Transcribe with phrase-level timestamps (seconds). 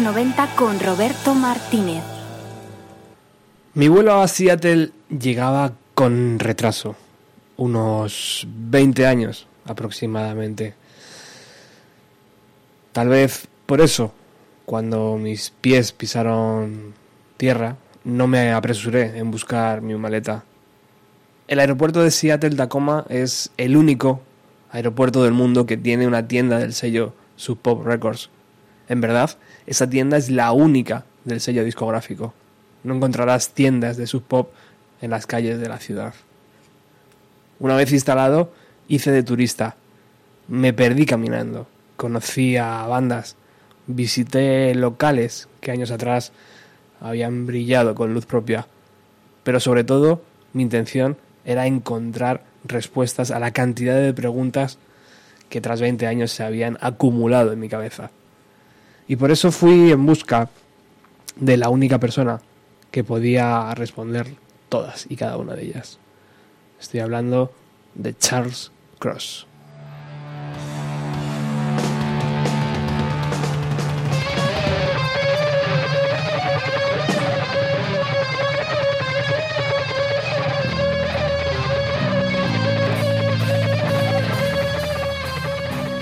[0.00, 2.02] 90 con Roberto Martínez.
[3.74, 6.96] Mi vuelo a Seattle llegaba con retraso,
[7.56, 10.74] unos 20 años aproximadamente.
[12.92, 14.12] Tal vez por eso,
[14.64, 16.94] cuando mis pies pisaron
[17.36, 20.44] tierra, no me apresuré en buscar mi maleta.
[21.46, 24.22] El aeropuerto de Seattle Tacoma es el único
[24.72, 28.30] aeropuerto del mundo que tiene una tienda del sello Sub Pop Records.
[28.90, 29.30] En verdad,
[29.68, 32.34] esa tienda es la única del sello discográfico.
[32.82, 34.50] No encontrarás tiendas de Sub Pop
[35.00, 36.12] en las calles de la ciudad.
[37.60, 38.52] Una vez instalado,
[38.88, 39.76] hice de turista.
[40.48, 41.68] Me perdí caminando.
[41.96, 43.36] Conocí a bandas.
[43.86, 46.32] Visité locales que años atrás
[47.00, 48.66] habían brillado con luz propia.
[49.44, 50.20] Pero sobre todo,
[50.52, 54.78] mi intención era encontrar respuestas a la cantidad de preguntas
[55.48, 58.10] que tras 20 años se habían acumulado en mi cabeza.
[59.10, 60.50] Y por eso fui en busca
[61.34, 62.40] de la única persona
[62.92, 64.36] que podía responder
[64.68, 65.98] todas y cada una de ellas.
[66.80, 67.52] Estoy hablando
[67.96, 69.48] de Charles Cross.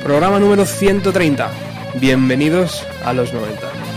[0.05, 1.68] Programa número 130.
[1.95, 3.88] Bienvenidos a los 90.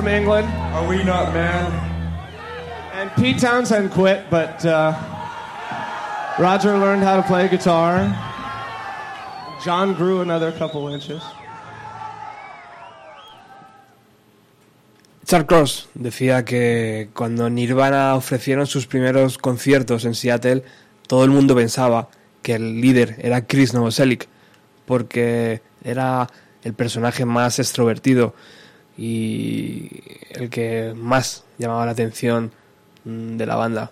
[0.00, 0.48] From England.
[0.72, 1.70] Are we not man?
[2.94, 4.94] And Pete Townsend quit, but uh,
[6.38, 8.08] Roger learned how to play guitar.
[9.62, 11.22] John grew another couple inches.
[15.26, 20.64] Charles Cross decía que cuando Nirvana ofrecieron sus primeros conciertos en Seattle,
[21.06, 22.08] todo el mundo pensaba
[22.42, 24.28] que el líder era Chris Novoselic,
[24.86, 26.26] porque era
[26.64, 28.34] el personaje más extrovertido
[29.00, 29.88] y
[30.32, 32.52] el que más llamaba la atención
[33.04, 33.90] mm, de la banda.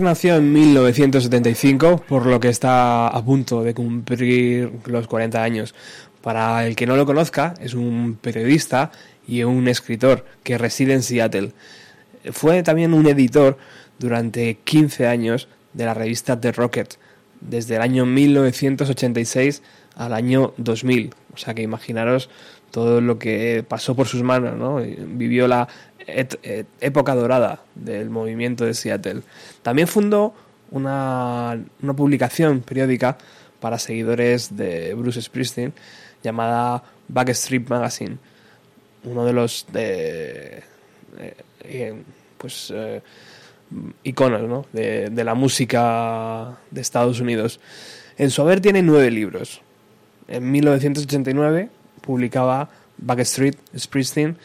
[0.00, 5.74] Nació en 1975, por lo que está a punto de cumplir los 40 años.
[6.22, 8.90] Para el que no lo conozca, es un periodista
[9.26, 11.52] y un escritor que reside en Seattle.
[12.32, 13.58] Fue también un editor
[13.98, 16.98] durante 15 años de la revista The Rocket,
[17.40, 19.62] desde el año 1986
[19.96, 21.14] al año 2000.
[21.34, 22.28] O sea que imaginaros
[22.70, 24.76] todo lo que pasó por sus manos, ¿no?
[24.76, 25.68] Vivió la
[26.06, 29.22] época dorada del movimiento de Seattle.
[29.62, 30.34] También fundó
[30.70, 33.18] una, una publicación periódica
[33.60, 35.72] para seguidores de Bruce Springsteen
[36.22, 38.18] llamada Backstreet Magazine,
[39.04, 40.62] uno de los de,
[41.18, 41.94] eh, eh,
[42.38, 43.00] pues eh,
[44.02, 44.66] iconos ¿no?
[44.72, 47.60] de, de la música de Estados Unidos.
[48.18, 49.60] En su haber tiene nueve libros.
[50.28, 51.68] En 1989
[52.00, 54.36] publicaba Backstreet Springsteen,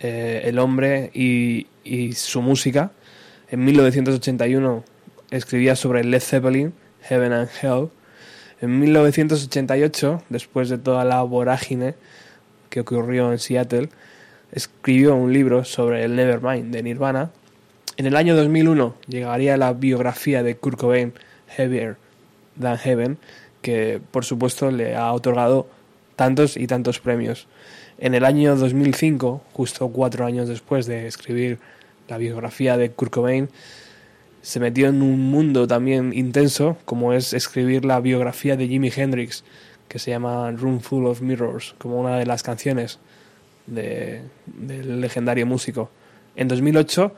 [0.00, 2.92] eh, El hombre y, y su música.
[3.50, 4.84] En 1981
[5.30, 7.88] escribía sobre Led Zeppelin, Heaven and Hell.
[8.60, 11.94] En 1988, después de toda la vorágine
[12.68, 13.88] que ocurrió en Seattle,
[14.52, 17.30] escribió un libro sobre el Nevermind de Nirvana.
[17.96, 21.12] En el año 2001 llegaría la biografía de Kurt Cobain,
[21.48, 21.96] Heavier
[22.60, 23.18] Than Heaven,
[23.62, 25.68] que por supuesto le ha otorgado
[26.16, 27.46] tantos y tantos premios.
[28.02, 31.58] En el año 2005, justo cuatro años después de escribir
[32.08, 33.50] la biografía de Kurt Cobain,
[34.40, 39.44] se metió en un mundo también intenso como es escribir la biografía de Jimi Hendrix,
[39.86, 42.98] que se llama Room Full of Mirrors, como una de las canciones
[43.66, 45.90] de- del legendario músico.
[46.36, 47.14] En 2008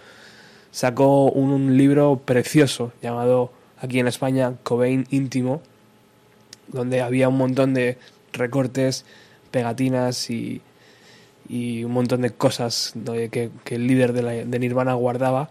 [0.72, 5.62] sacó un libro precioso llamado aquí en España Cobain Íntimo,
[6.66, 7.98] donde había un montón de
[8.32, 9.04] recortes,
[9.52, 10.60] pegatinas y,
[11.48, 12.94] y un montón de cosas
[13.30, 15.50] que, el líder de, Nirvana guardaba.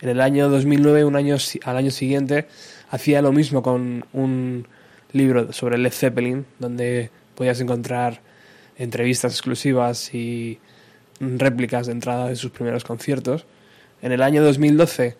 [0.00, 2.46] En el año 2009, un año, al año siguiente,
[2.90, 4.66] hacía lo mismo con un
[5.12, 8.20] libro sobre Led Zeppelin, donde podías encontrar
[8.76, 10.58] entrevistas exclusivas y
[11.20, 13.46] réplicas de entrada de sus primeros conciertos.
[14.00, 15.16] En el año 2012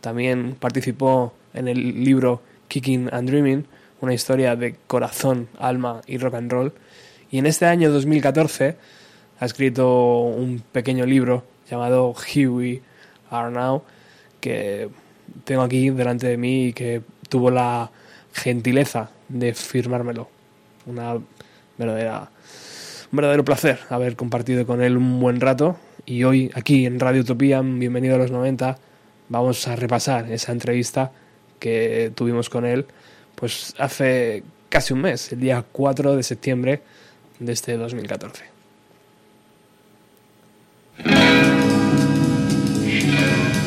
[0.00, 3.66] también participó en el libro Kicking and Dreaming,
[4.00, 6.72] una historia de corazón, alma y rock and roll.
[7.30, 8.76] Y en este año 2014
[9.42, 12.14] ha escrito un pequeño libro llamado
[13.28, 13.82] Are Now,
[14.40, 14.88] que
[15.42, 17.90] tengo aquí delante de mí y que tuvo la
[18.32, 20.28] gentileza de firmármelo.
[20.86, 21.18] Una
[21.76, 22.30] verdadera,
[23.10, 25.76] un verdadero placer haber compartido con él un buen rato.
[26.06, 28.78] Y hoy, aquí en Radio Utopía, en Bienvenido a los 90,
[29.28, 31.10] vamos a repasar esa entrevista
[31.58, 32.86] que tuvimos con él
[33.34, 36.82] pues hace casi un mes, el día 4 de septiembre
[37.40, 38.51] de este 2014.
[40.98, 41.06] Thank
[43.56, 43.61] you.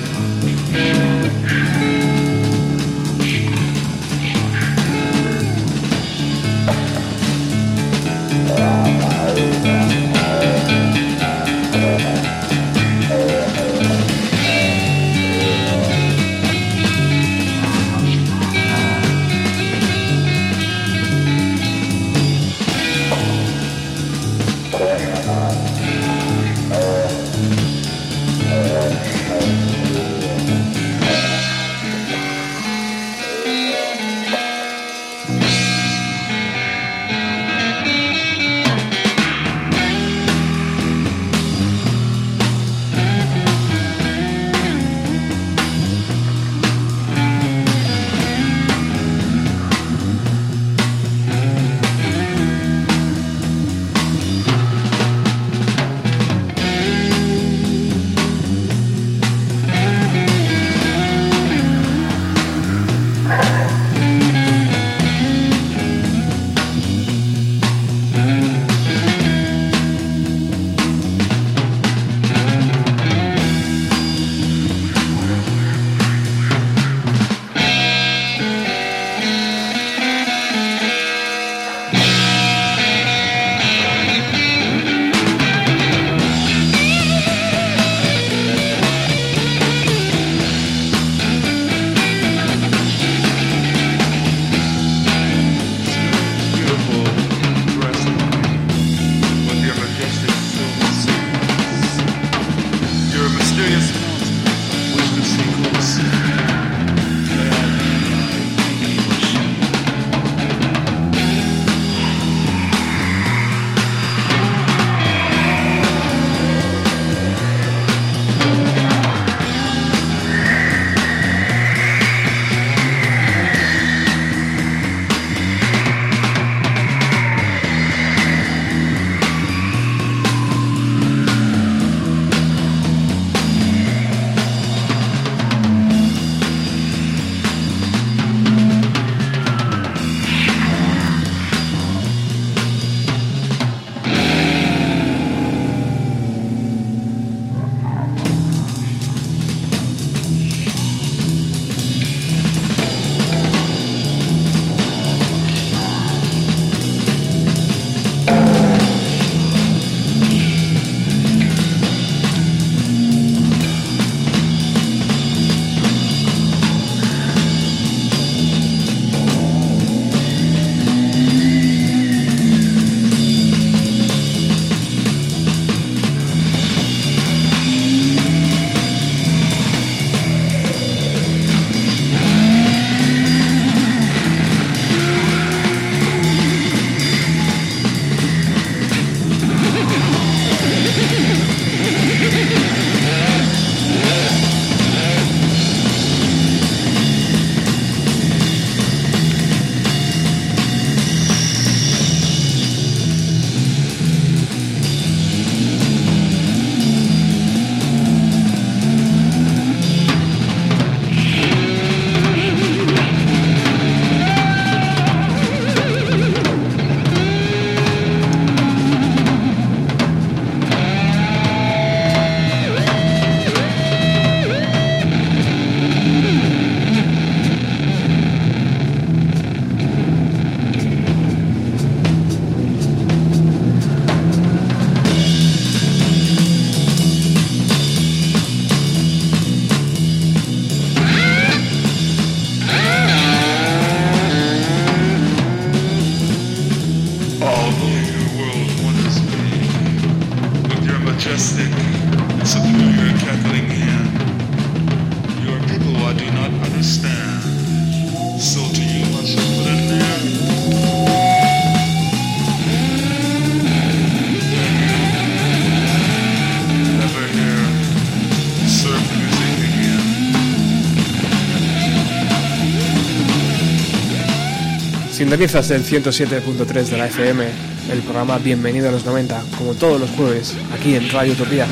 [275.36, 277.44] Sintonizas el 107.3 de la FM,
[277.92, 281.68] el programa Bienvenido a los 90, como todos los jueves, aquí en Radio Utopía.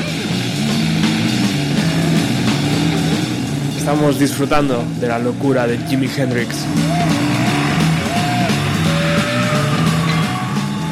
[3.74, 6.56] Estamos disfrutando de la locura de Jimi Hendrix.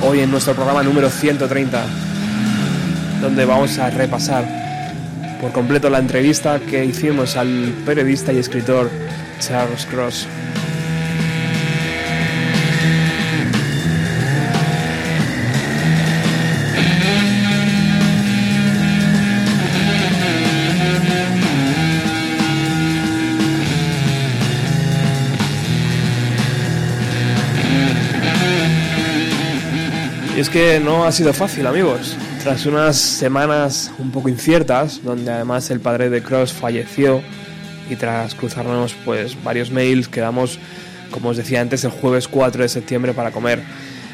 [0.03, 1.85] Hoy en nuestro programa número 130,
[3.20, 4.49] donde vamos a repasar
[5.42, 8.90] por completo la entrevista que hicimos al periodista y escritor
[9.40, 10.27] Charles Cross.
[30.53, 32.15] Que no ha sido fácil, amigos.
[32.43, 37.23] Tras unas semanas un poco inciertas, donde además el padre de Cross falleció,
[37.88, 40.59] y tras cruzarnos pues varios mails, quedamos,
[41.11, 43.62] como os decía antes, el jueves 4 de septiembre para comer.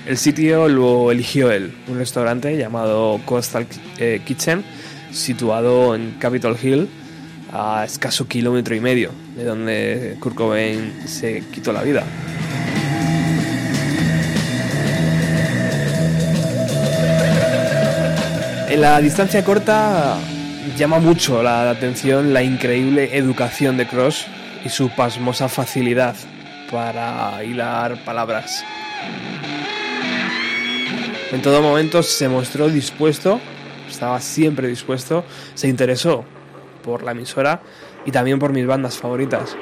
[0.06, 3.66] El sitio lo eligió él, un restaurante llamado Coastal
[3.98, 4.64] eh, Kitchen,
[5.10, 6.88] situado en Capitol Hill,
[7.52, 12.04] a escaso kilómetro y medio de donde Kurt Cobain se quitó la vida.
[18.70, 20.18] En la distancia corta
[20.76, 24.26] llama mucho la atención la increíble educación de Cross
[24.62, 26.14] y su pasmosa facilidad
[26.70, 28.62] para hilar palabras.
[31.32, 33.40] En todo momento se mostró dispuesto,
[33.88, 36.26] estaba siempre dispuesto, se interesó
[36.84, 37.62] por la emisora
[38.04, 39.56] y también por mis bandas favoritas.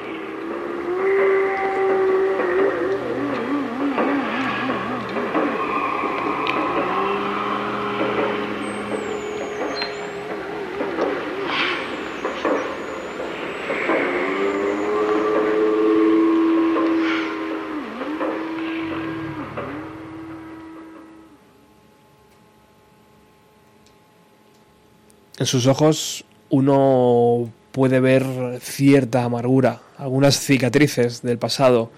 [25.47, 28.23] Sus ojos uno puede ver
[28.61, 31.91] cierta amargura, algunas cicatrices del pasado,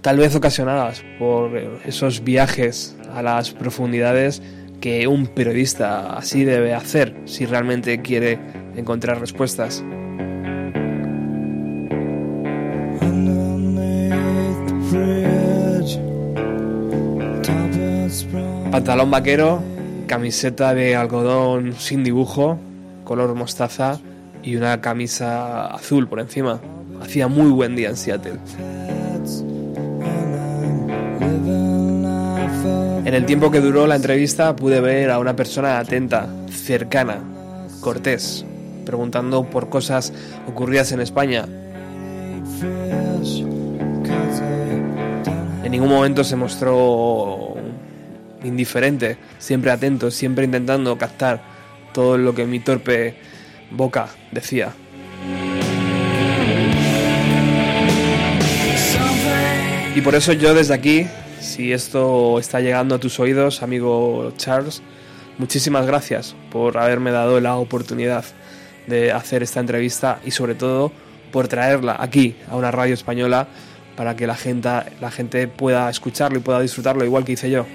[0.00, 4.42] tal vez ocasionadas por esos viajes a las profundidades
[4.80, 8.38] que un periodista así debe hacer si realmente quiere
[8.76, 9.84] encontrar respuestas.
[18.70, 19.62] Pantalón vaquero,
[20.06, 22.58] camiseta de algodón sin dibujo,
[23.12, 24.00] color mostaza
[24.42, 26.62] y una camisa azul por encima.
[27.02, 28.38] Hacía muy buen día en Seattle.
[33.04, 37.18] En el tiempo que duró la entrevista pude ver a una persona atenta, cercana,
[37.82, 38.46] cortés,
[38.86, 40.14] preguntando por cosas
[40.48, 41.44] ocurridas en España.
[45.62, 47.56] En ningún momento se mostró
[48.42, 51.51] indiferente, siempre atento, siempre intentando captar
[51.92, 53.14] todo lo que mi torpe
[53.70, 54.72] boca decía.
[59.94, 61.06] Y por eso yo desde aquí,
[61.40, 64.82] si esto está llegando a tus oídos, amigo Charles,
[65.36, 68.24] muchísimas gracias por haberme dado la oportunidad
[68.86, 70.92] de hacer esta entrevista y sobre todo
[71.30, 73.48] por traerla aquí a una radio española
[73.96, 74.68] para que la gente,
[75.00, 77.66] la gente pueda escucharlo y pueda disfrutarlo igual que hice yo.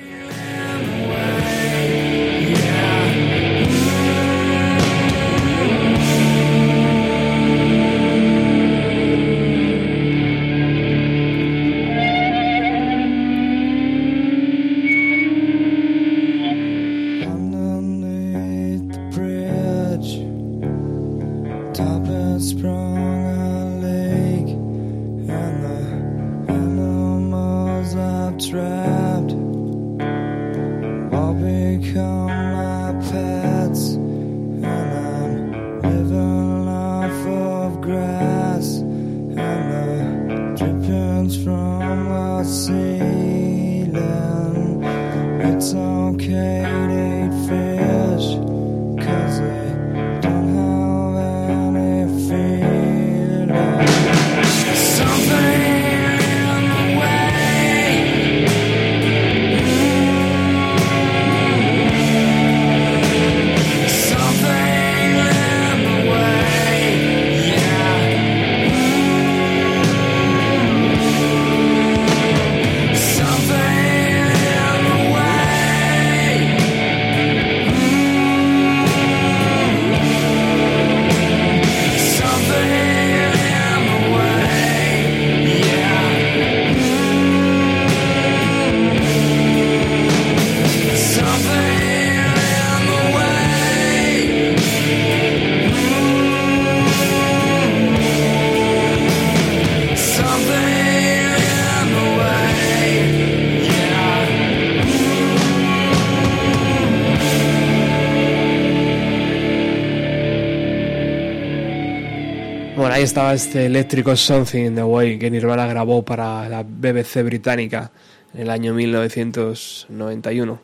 [112.97, 117.91] Ahí estaba este eléctrico Something in the Way que Nirvana grabó para la BBC británica
[118.33, 120.59] en el año 1991.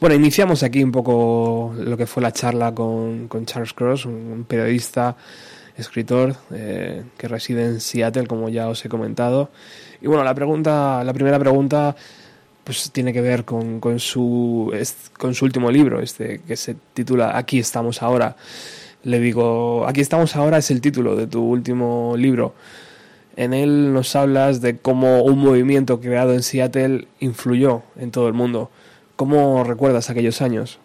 [0.00, 5.14] Bueno, iniciamos aquí un poco lo que fue la charla con, Charles Cross, un periodista,
[5.76, 9.50] escritor eh, que reside en Seattle, como ya os he comentado.
[10.00, 11.94] Y bueno, la pregunta, la primera pregunta,
[12.64, 14.72] pues tiene que ver con, con su,
[15.18, 18.36] con su último libro, este que se titula Aquí estamos ahora.
[19.04, 22.54] Le digo, Aquí estamos ahora es el título de tu último libro.
[23.36, 28.34] En él nos hablas de cómo un movimiento creado en Seattle influyó en todo el
[28.34, 28.70] mundo.
[29.16, 30.78] ¿Cómo recuerdas aquellos años?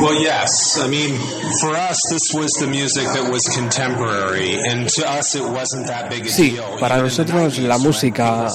[0.00, 0.78] Well, yes.
[0.80, 1.16] I mean,
[1.60, 6.08] for us, this was the music that was contemporary, and to us, it wasn't that
[6.08, 6.64] big a Sí, deal.
[6.78, 8.46] para nosotros la música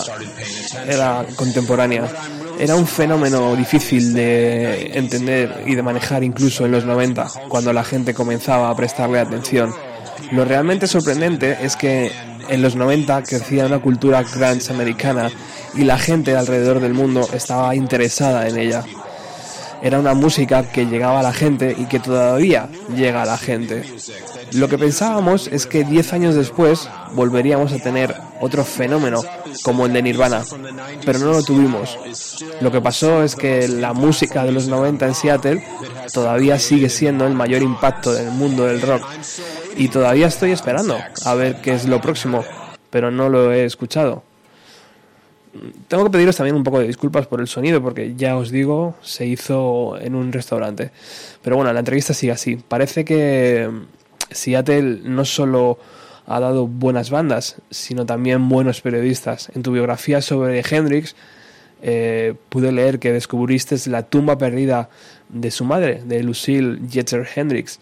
[0.87, 2.07] era contemporánea.
[2.59, 7.83] Era un fenómeno difícil de entender y de manejar incluso en los 90, cuando la
[7.83, 9.73] gente comenzaba a prestarle atención.
[10.31, 12.11] Lo realmente sorprendente es que
[12.47, 15.29] en los 90 crecía una cultura grunge americana
[15.75, 18.83] y la gente alrededor del mundo estaba interesada en ella.
[19.83, 23.83] Era una música que llegaba a la gente y que todavía llega a la gente.
[24.53, 29.21] Lo que pensábamos es que 10 años después volveríamos a tener otro fenómeno
[29.61, 30.43] como el de Nirvana,
[31.05, 31.99] pero no lo tuvimos.
[32.61, 35.67] Lo que pasó es que la música de los 90 en Seattle
[36.13, 39.03] todavía sigue siendo el mayor impacto del mundo del rock
[39.75, 42.45] y todavía estoy esperando a ver qué es lo próximo,
[42.89, 44.23] pero no lo he escuchado.
[45.87, 48.95] Tengo que pediros también un poco de disculpas por el sonido, porque ya os digo,
[49.01, 50.91] se hizo en un restaurante.
[51.41, 52.55] Pero bueno, la entrevista sigue así.
[52.55, 53.69] Parece que
[54.31, 55.77] Seattle no solo
[56.25, 59.51] ha dado buenas bandas, sino también buenos periodistas.
[59.55, 61.15] En tu biografía sobre Hendrix
[61.81, 64.89] eh, pude leer que descubriste la tumba perdida
[65.29, 67.79] de su madre, de Lucille Jeter Hendrix.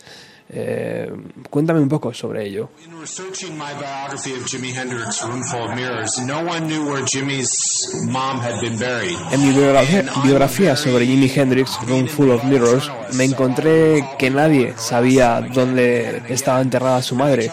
[0.54, 1.10] Eh,
[1.50, 2.72] cuéntame un poco sobre ello.
[2.86, 7.06] In researching my biography of Jimi Hendrix, Room Full of Mirrors, no one knew where
[7.06, 9.18] Jimmy's mom had been buried.
[9.32, 14.74] En mi biografía, biografía sobre Jimi Hendrix, Room Full of Mirrors, me encontré que nadie
[14.76, 17.50] sabía dónde estaba enterrada su madre.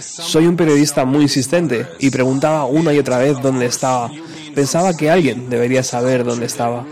[0.00, 4.10] Soy un periodista muy insistente y preguntaba una y otra vez dónde estaba.
[4.54, 6.84] Pensaba que alguien debería saber dónde estaba.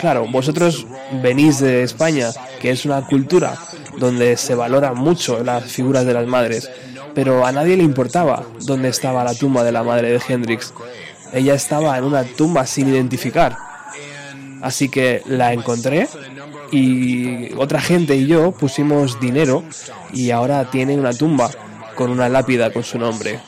[0.00, 0.86] Claro, vosotros
[1.22, 2.30] venís de España,
[2.60, 3.56] que es una cultura
[3.98, 6.70] donde se valora mucho las figuras de las madres,
[7.14, 10.72] pero a nadie le importaba dónde estaba la tumba de la madre de Hendrix.
[11.32, 13.56] Ella estaba en una tumba sin identificar.
[14.62, 16.08] Así que la encontré
[16.70, 19.62] y otra gente y yo pusimos dinero
[20.12, 21.50] y ahora tiene una tumba
[21.94, 23.40] con una lápida con su nombre.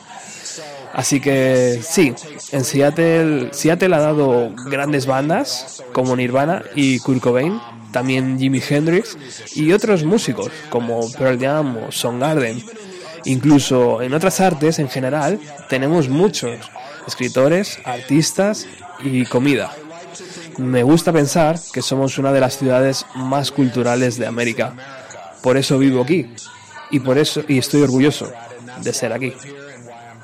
[0.97, 2.11] Así que sí,
[2.51, 9.15] en Seattle, Seattle ha dado grandes bandas como Nirvana y Kurt Cobain, también Jimi Hendrix
[9.53, 12.63] y otros músicos como Pearl Jam o Soundgarden.
[13.25, 16.57] Incluso en otras artes en general tenemos muchos
[17.05, 18.65] escritores, artistas
[19.03, 19.71] y comida.
[20.57, 24.73] Me gusta pensar que somos una de las ciudades más culturales de América.
[25.43, 26.33] Por eso vivo aquí
[26.89, 28.31] y por eso y estoy orgulloso
[28.81, 29.33] de ser aquí.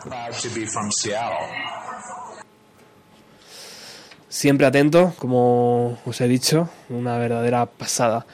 [0.04, 1.48] Proud to be from Seattle.
[4.28, 8.26] Siempre atento, como os he dicho, una verdadera pasada.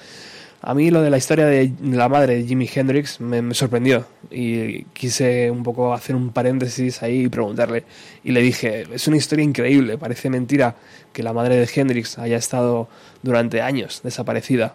[0.61, 4.07] A mí lo de la historia de la madre de Jimi Hendrix me, me sorprendió
[4.31, 7.83] y quise un poco hacer un paréntesis ahí y preguntarle.
[8.23, 10.75] Y le dije, es una historia increíble, parece mentira
[11.13, 12.89] que la madre de Hendrix haya estado
[13.21, 14.73] durante años desaparecida.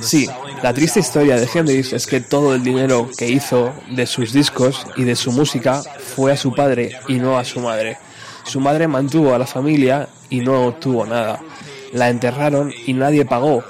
[0.00, 0.28] Sí,
[0.62, 4.86] la triste historia de Hendrix es que todo el dinero que hizo de sus discos
[4.96, 7.96] y de su música fue a su padre y no a su madre.
[8.44, 11.40] Su madre mantuvo a la familia y no obtuvo nada.
[11.92, 13.64] La enterraron y nadie pagó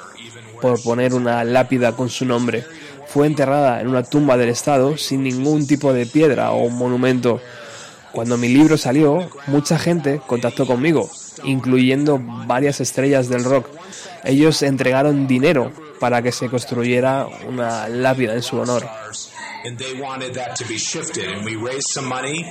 [0.61, 2.65] por poner una lápida con su nombre.
[3.07, 7.41] Fue enterrada en una tumba del Estado sin ningún tipo de piedra o monumento.
[8.11, 11.09] Cuando mi libro salió, mucha gente contactó conmigo,
[11.45, 13.69] incluyendo varias estrellas del rock.
[14.25, 18.85] Ellos entregaron dinero para que se construyera una lápida en su honor.
[19.65, 22.45] and they wanted that to be shifted and we raised some money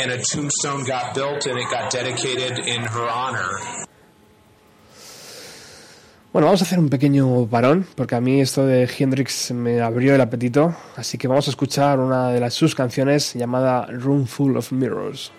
[0.00, 3.60] and a tombstone got built and it got dedicated in her honor
[6.32, 10.16] Bueno, vamos a hacer un pequeño parón, porque a mí esto de Hendrix me abrió
[10.16, 14.56] el apetito, así que vamos a escuchar una de las sus canciones llamada Room Full
[14.56, 15.30] of Mirrors.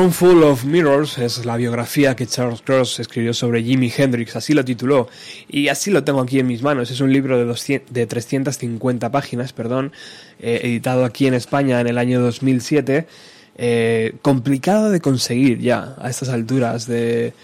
[0.00, 4.54] Room Full of Mirrors es la biografía que Charles Cross escribió sobre Jimi Hendrix, así
[4.54, 5.10] lo tituló,
[5.46, 6.90] y así lo tengo aquí en mis manos.
[6.90, 9.92] Es un libro de, 200 de 350 páginas, perdón,
[10.38, 13.06] eh, editado aquí en España en el año 2007,
[13.58, 17.34] eh, complicado de conseguir ya a estas alturas de,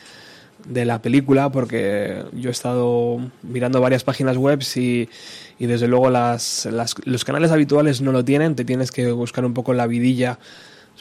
[0.67, 5.11] de la película, porque yo he estado mirando varias páginas web y,
[5.59, 9.45] y desde luego las, las- los canales habituales no lo tienen, te tienes que buscar
[9.45, 10.39] un poco la vidilla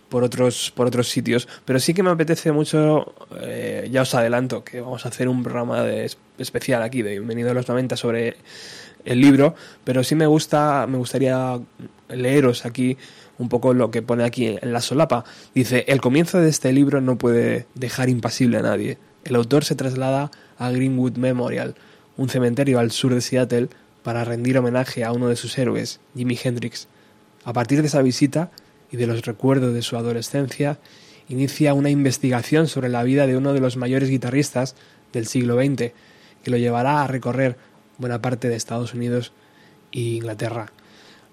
[0.09, 1.47] por otros por otros sitios.
[1.65, 5.43] Pero sí que me apetece mucho eh, ya os adelanto que vamos a hacer un
[5.43, 8.37] programa de, especial aquí de bienvenido a los 90 sobre
[9.03, 11.59] el libro pero sí me gusta me gustaría
[12.09, 12.97] leeros aquí
[13.37, 15.25] un poco lo que pone aquí en la solapa.
[15.53, 18.97] Dice el comienzo de este libro no puede dejar impasible a nadie.
[19.23, 21.75] El autor se traslada a Greenwood Memorial
[22.17, 23.69] un cementerio al sur de Seattle
[24.03, 26.87] para rendir homenaje a uno de sus héroes Jimi Hendrix.
[27.43, 28.51] A partir de esa visita
[28.95, 30.79] y de los recuerdos de su adolescencia,
[31.27, 34.75] inicia una investigación sobre la vida de uno de los mayores guitarristas
[35.11, 35.91] del siglo XX,
[36.43, 37.57] que lo llevará a recorrer
[37.97, 39.33] buena parte de Estados Unidos
[39.91, 40.71] e Inglaterra.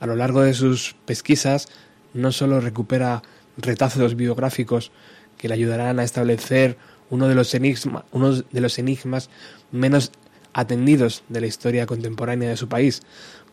[0.01, 1.68] A lo largo de sus pesquisas,
[2.14, 3.22] no solo recupera
[3.57, 4.90] retazos biográficos
[5.38, 6.77] que le ayudarán a establecer
[7.11, 9.31] uno de los, enigma- uno de los enigmas
[9.70, 10.11] menos
[10.53, 13.03] atendidos de la historia contemporánea de su país,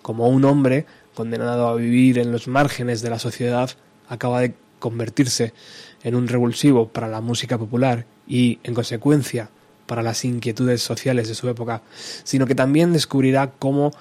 [0.02, 3.69] como un hombre condenado a vivir en los márgenes de la sociedad
[4.10, 5.54] acaba de convertirse
[6.04, 9.50] en un revulsivo para la música popular y, en consecuencia,
[9.86, 11.82] para las inquietudes sociales de su época,
[12.24, 13.91] sino que también descubrirá cómo,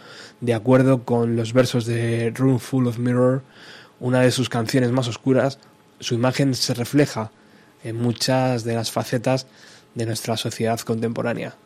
[0.40, 3.42] de acuerdo con los versos de Room Full of Mirror,
[4.00, 5.58] una de sus canciones más oscuras,
[6.00, 7.30] su imagen se refleja
[7.84, 9.46] en muchas de las facetas
[9.94, 11.56] de nuestra sociedad contemporánea.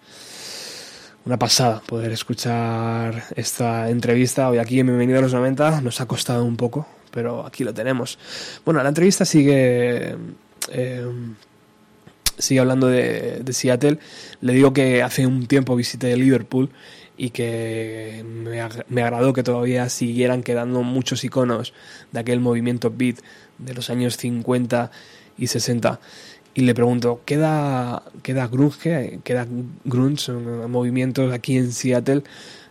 [1.24, 5.80] Una pasada poder escuchar esta entrevista hoy aquí en Bienvenido a los 90.
[5.80, 8.18] Nos ha costado un poco, pero aquí lo tenemos.
[8.64, 10.16] Bueno, la entrevista sigue.
[10.70, 11.06] eh,
[12.38, 13.98] sigue hablando de, Seattle.
[14.40, 16.70] Le digo que hace un tiempo visité Liverpool
[17.16, 21.72] y que me, me agradó que todavía siguieran quedando muchos iconos
[22.10, 23.18] de aquel movimiento beat
[23.58, 24.90] de los años 50
[25.38, 26.00] y 60.
[26.54, 29.46] Y le pregunto, ¿queda, queda grunge, queda
[29.84, 32.24] grunge, movimientos aquí en Seattle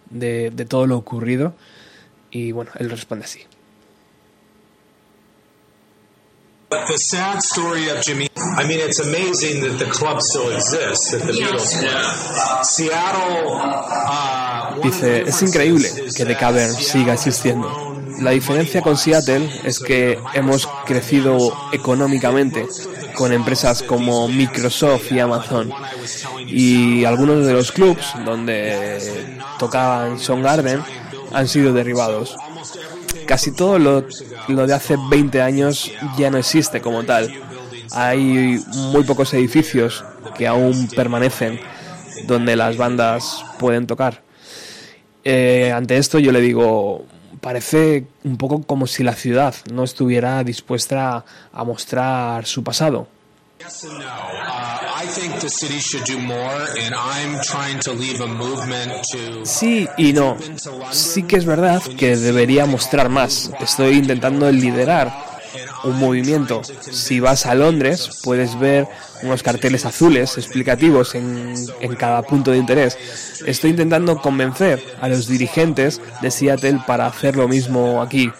[0.09, 1.55] de, de todo lo ocurrido?
[2.29, 3.41] Y bueno, él responde así.
[6.71, 8.29] The sad story of Jimmy.
[8.37, 12.63] I mean, it's amazing that the club still exists, that the Beatles club.
[12.63, 13.59] Seattle.
[13.59, 17.69] Uh, Dice, es increíble que The Cavern Seattle siga existiendo.
[18.21, 22.65] La diferencia con Seattle es que hemos crecido económicamente
[23.15, 25.73] con empresas como Microsoft y Amazon.
[26.47, 30.81] Y algunos de los clubs donde tocaban Soundgarden
[31.33, 32.37] han sido derribados.
[33.31, 34.01] Casi todo lo,
[34.67, 37.31] de hace 20 años ya no existe como tal.
[37.91, 38.59] Hay
[38.91, 40.03] muy pocos edificios
[40.37, 41.57] que aún permanecen
[42.27, 44.21] donde las bandas pueden tocar.
[45.23, 47.05] Eh, ante esto yo le digo,
[47.39, 53.07] parece un poco como si la ciudad no estuviera dispuesta a mostrar su pasado.
[53.61, 54.05] Yes and no.
[54.05, 58.91] Uh, I think the city should do more, and I'm trying to leave a movement
[59.11, 59.45] to.
[59.45, 60.35] Sí y no.
[60.91, 63.51] Sí que es verdad que debería mostrar más.
[63.59, 65.13] Estoy intentando liderar
[65.83, 66.63] un movimiento.
[66.63, 68.87] Si vas a Londres puedes ver
[69.21, 72.97] unos carteles azules explicativos en, en cada punto de interés.
[73.45, 78.31] Estoy intentando convencer a los dirigentes de Seattle para hacer lo mismo aquí.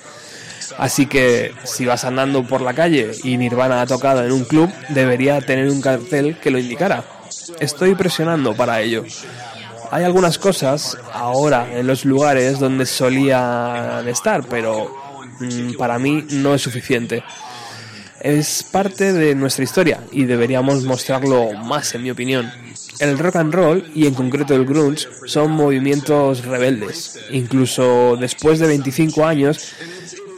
[0.78, 4.72] Así que si vas andando por la calle y Nirvana ha tocado en un club,
[4.90, 7.04] debería tener un cartel que lo indicara.
[7.60, 9.04] Estoy presionando para ello.
[9.92, 14.90] Hay algunas cosas ahora en los lugares donde solían estar, pero
[15.40, 17.24] mm, para mí no es suficiente.
[18.22, 22.52] Es parte de nuestra historia y deberíamos mostrarlo más, en mi opinión.
[23.00, 27.20] El rock and roll y en concreto el grunge son movimientos rebeldes.
[27.32, 29.74] Incluso después de 25 años,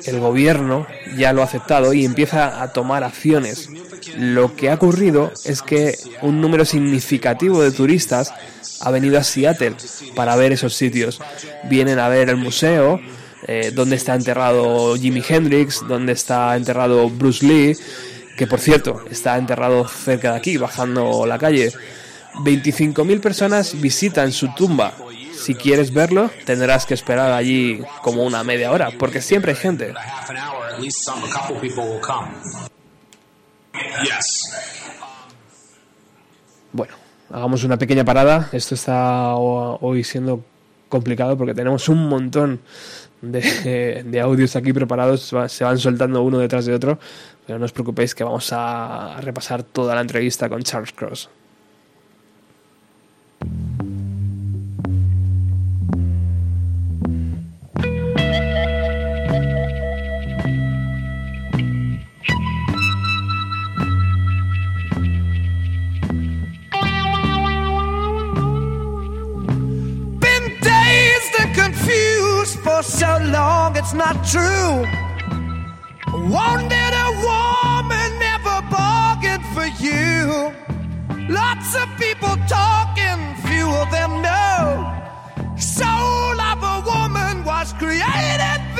[0.06, 0.88] el gobierno
[1.18, 3.70] ya lo ha aceptado y empieza a tomar acciones.
[4.18, 8.34] Lo que ha ocurrido es que un número significativo de turistas
[8.82, 9.76] ha venido a Seattle
[10.16, 11.22] para ver esos sitios.
[11.70, 13.00] Vienen a ver el museo,
[13.48, 17.78] eh, donde está enterrado Jimi Hendrix, donde está enterrado Bruce Lee,
[18.38, 21.72] que por cierto está enterrado cerca de aquí, bajando la calle.
[22.36, 24.94] 25.000 personas visitan su tumba.
[25.44, 29.94] Si quieres verlo, tendrás que esperar allí como una media hora, porque siempre hay gente.
[36.72, 36.94] Bueno,
[37.32, 38.50] hagamos una pequeña parada.
[38.52, 40.44] Esto está ho- hoy siendo
[40.90, 42.62] complicado porque tenemos un montón
[43.22, 45.34] de, de audios aquí preparados.
[45.48, 47.00] Se van soltando uno detrás de otro.
[47.46, 51.30] Pero no os preocupéis que vamos a repasar toda la entrevista con Charles Cross.
[72.64, 74.74] For so long, it's not true.
[76.32, 80.54] Wanted a woman, never bargained for you.
[81.28, 84.64] Lots of people talking, few of them know.
[85.58, 88.73] Soul of a woman was created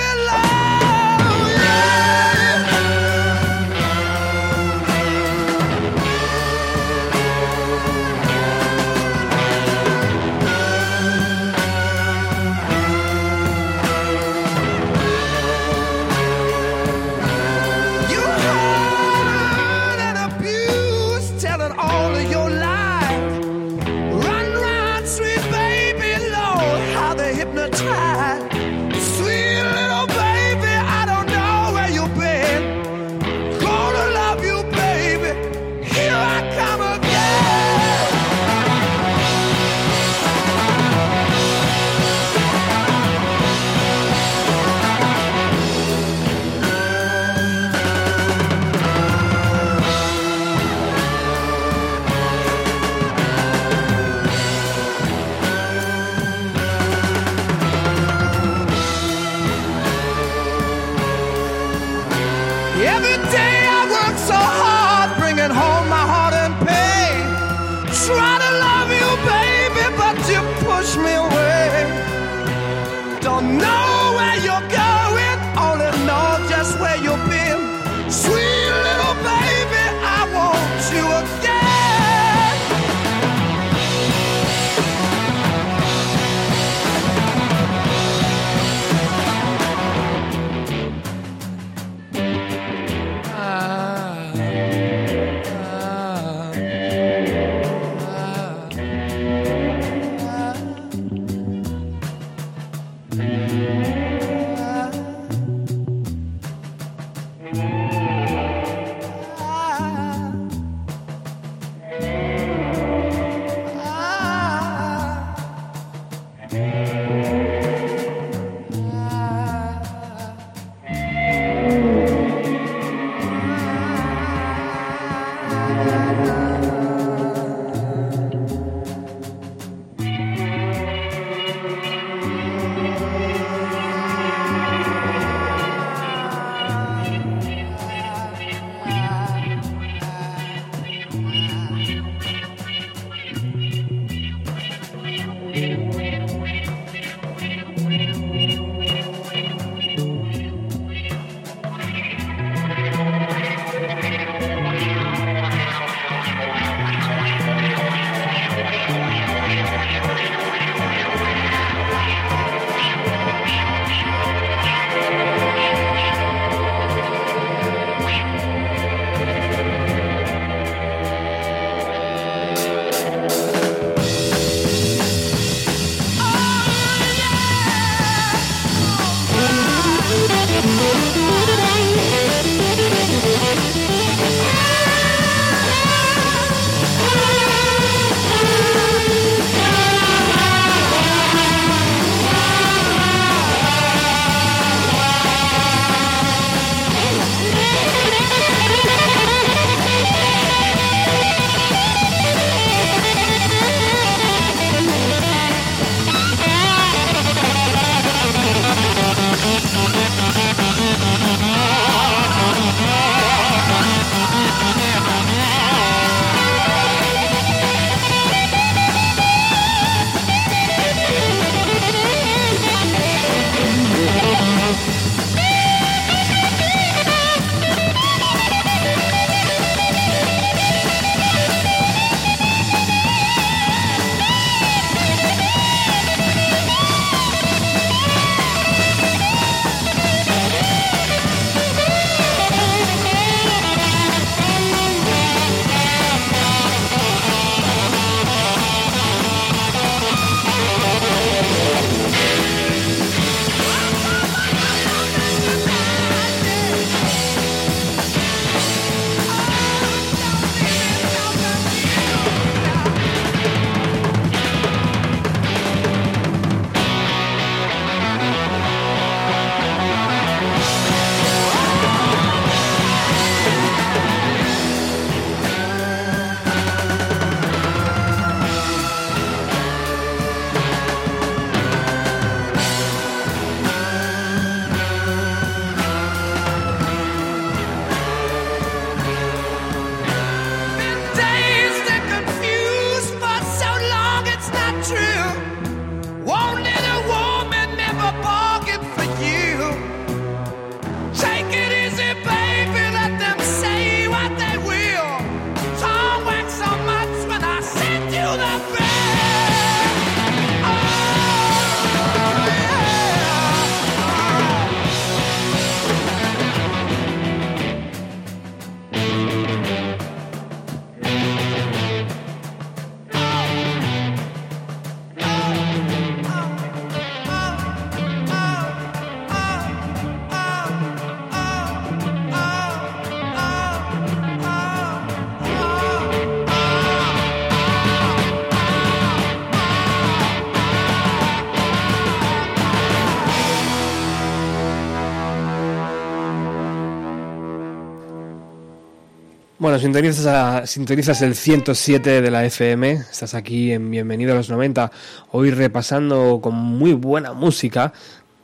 [349.80, 354.92] Sintonizas, el 107 de la FM, estás aquí en Bienvenido a los 90,
[355.32, 357.92] hoy repasando con muy buena música,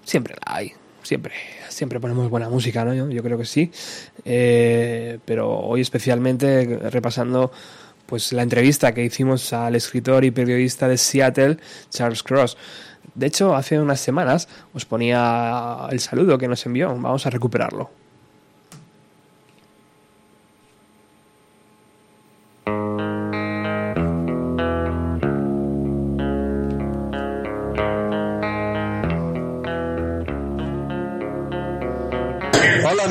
[0.04, 0.72] siempre la hay,
[1.04, 1.34] siempre,
[1.70, 2.96] siempre ponemos buena música, ¿no?
[2.96, 3.72] Yo, yo creo que sí,
[4.26, 7.52] Eh, pero hoy especialmente repasando
[8.08, 11.58] pues la entrevista que hicimos al escritor y periodista de Seattle,
[11.92, 12.58] Charles Cross.
[13.14, 17.92] De hecho, hace unas semanas os ponía el saludo que nos envió, vamos a recuperarlo.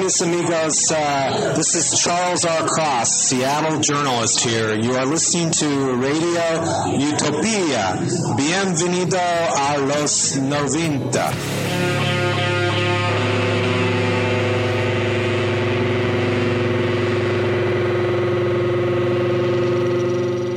[0.09, 0.91] Mis amigos.
[0.91, 2.67] Uh, this is Charles R.
[2.67, 4.75] Cross, Seattle journalist here.
[4.75, 6.65] You are listening to Radio
[6.97, 8.01] Utopia.
[8.35, 11.33] Bienvenido a los 90.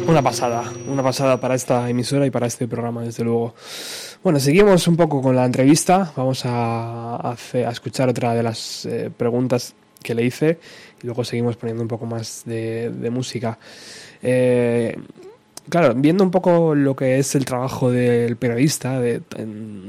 [0.08, 3.54] Una pasada, una pasada para esta emisora y para este programa, desde luego.
[4.24, 6.14] Bueno, seguimos un poco con la entrevista.
[6.16, 7.36] Vamos a,
[7.72, 10.60] escuchar otra de las eh, preguntas que le hice
[11.02, 13.58] y luego seguimos poniendo un poco más de, de música.
[14.22, 14.96] Eh,
[15.70, 19.24] claro, viendo un poco lo que es el trabajo del periodista, de,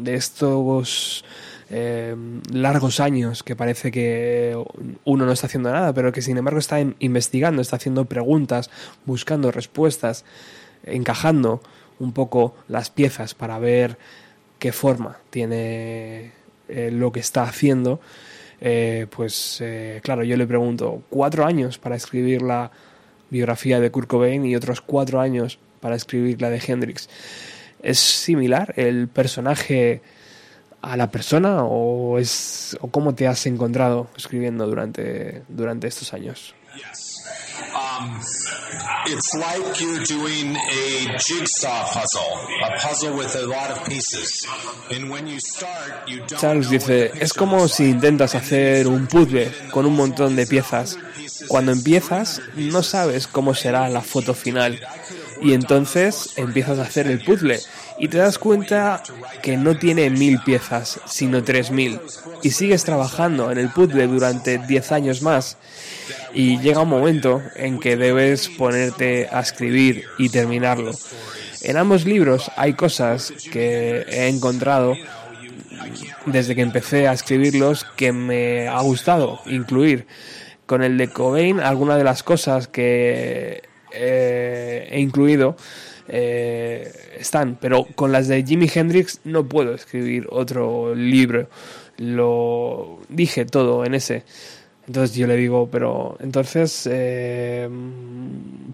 [0.06, 1.24] estos
[1.68, 2.16] eh,
[2.54, 4.56] largos años que parece que
[5.04, 8.70] uno no está haciendo nada, pero que sin embargo está in- investigando, está haciendo preguntas,
[9.04, 10.24] buscando respuestas,
[10.84, 11.60] encajando
[11.98, 13.98] un poco las piezas para ver
[14.62, 16.30] qué forma tiene
[16.68, 18.00] eh, lo que está haciendo.
[18.60, 22.70] Eh, pues eh, claro, yo le pregunto, cuatro años para escribir la
[23.28, 27.08] biografía de Kurt Cobain y otros cuatro años para escribir la de Hendrix.
[27.82, 30.00] ¿Es similar el personaje
[30.80, 36.54] a la persona o es o cómo te has encontrado escribiendo durante durante estos años?
[37.74, 38.20] Um,
[39.06, 44.46] it's like you're doing a jigsaw puzzle, a puzzle with a lot of pieces.
[44.90, 49.50] And when you start, you don't Charles dice, es como si intentas hacer un puzzle
[49.70, 50.98] con un montón de 100 piezas.
[51.48, 54.78] Cuando and empiezas 300 no sabes cómo será la foto final
[55.42, 57.58] y entonces empiezas a hacer el puzzle
[57.98, 59.02] y te das cuenta
[59.42, 62.00] que no tiene mil piezas, sino tres mil
[62.42, 65.56] y sigues trabajando en el puzzle durante 10 años más
[66.34, 70.92] y llega un momento en que debes ponerte a escribir y terminarlo.
[71.62, 74.94] En ambos libros hay cosas que he encontrado
[76.26, 80.06] desde que empecé a escribirlos que me ha gustado incluir.
[80.66, 83.62] Con el de Cobain, algunas de las cosas que
[83.94, 85.56] eh, he incluido
[86.08, 91.48] eh, están, pero con las de Jimi Hendrix no puedo escribir otro libro.
[91.98, 94.24] Lo dije todo en ese.
[94.86, 97.68] Entonces yo le digo, pero entonces eh,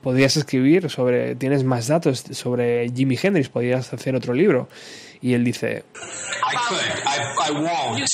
[0.02, 4.68] podrías escribir sobre, tienes más datos sobre Jimi Hendrix, podrías hacer otro libro.
[5.20, 6.78] Y él dice, I could.
[7.04, 8.08] I, I won't.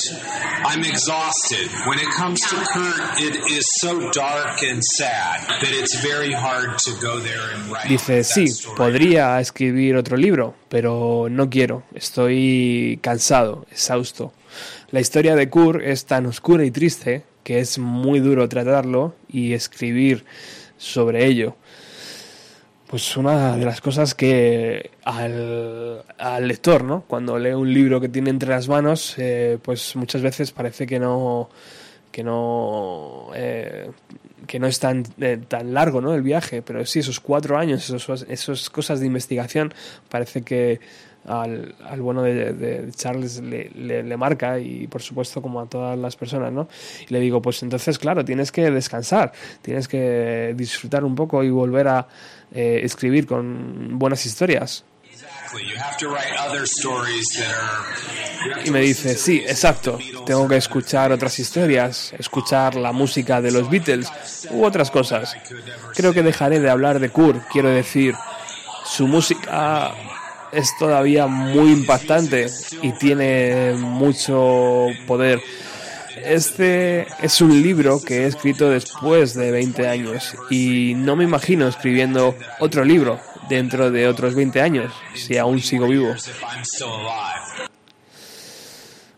[0.64, 1.68] I'm exhausted.
[1.86, 6.78] When it comes to Kurt, it is so dark and sad that it's very hard
[6.78, 7.88] to go there and write.
[7.88, 11.82] Dice, sí, podría escribir otro libro, pero no quiero.
[11.94, 14.32] Estoy cansado, exhausto.
[14.90, 19.52] La historia de Kurt es tan oscura y triste que es muy duro tratarlo y
[19.52, 20.24] escribir
[20.76, 21.56] sobre ello.
[22.88, 27.04] Pues una de las cosas que al, al lector, ¿no?
[27.06, 30.98] Cuando lee un libro que tiene entre las manos, eh, pues muchas veces parece que
[30.98, 31.48] no
[32.12, 33.90] que no eh,
[34.46, 36.14] que no es tan eh, tan largo, ¿no?
[36.14, 39.74] El viaje, pero sí esos cuatro años, esos, esas cosas de investigación,
[40.08, 40.80] parece que
[41.26, 45.66] al, al bueno de, de Charles le, le, le marca y por supuesto como a
[45.66, 46.68] todas las personas, ¿no?
[47.08, 51.50] Y le digo, pues entonces claro, tienes que descansar, tienes que disfrutar un poco y
[51.50, 52.06] volver a
[52.52, 54.84] eh, escribir con buenas historias.
[58.64, 63.70] Y me dice, sí, exacto, tengo que escuchar otras historias, escuchar la música de los
[63.70, 64.10] Beatles
[64.50, 65.36] u otras cosas.
[65.94, 68.14] Creo que dejaré de hablar de Kurt, quiero decir,
[68.84, 69.94] su música
[70.54, 72.46] es todavía muy impactante
[72.82, 75.40] y tiene mucho poder.
[76.24, 81.68] Este es un libro que he escrito después de 20 años y no me imagino
[81.68, 86.14] escribiendo otro libro dentro de otros 20 años, si aún sigo vivo.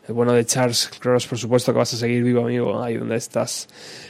[0.08, 3.16] El bueno de Charles Cross, por supuesto que vas a seguir vivo, amigo, ahí donde
[3.16, 3.68] estás,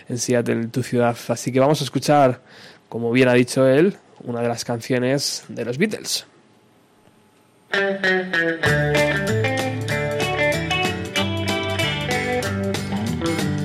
[0.08, 1.16] en Seattle, tu ciudad.
[1.28, 2.42] Así que vamos a escuchar,
[2.88, 6.26] como bien ha dicho él, una de las canciones de los Beatles.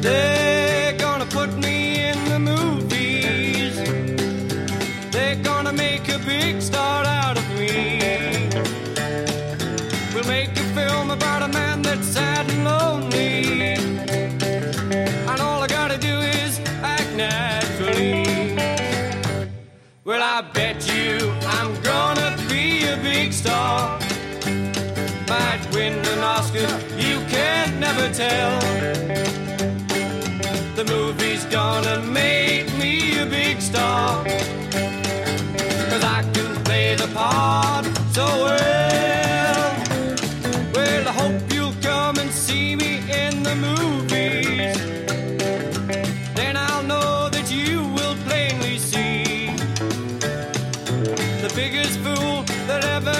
[0.01, 3.78] They're gonna put me in the movies.
[5.12, 8.49] They're gonna make a big star out of me.
[10.14, 13.76] We'll make a film about a man that's sad and lonely.
[15.30, 18.57] And all I gotta do is act naturally.
[20.03, 24.01] Well, I bet you I'm gonna be a big star.
[27.82, 28.59] Never tell.
[30.75, 34.23] The movie's gonna make me a big star.
[35.89, 37.86] Cause I can play the part
[38.17, 39.69] so well.
[40.75, 42.91] Well, I hope you'll come and see me
[43.23, 44.77] in the movies.
[46.36, 49.47] Then I'll know that you will plainly see
[51.45, 53.19] the biggest fool that ever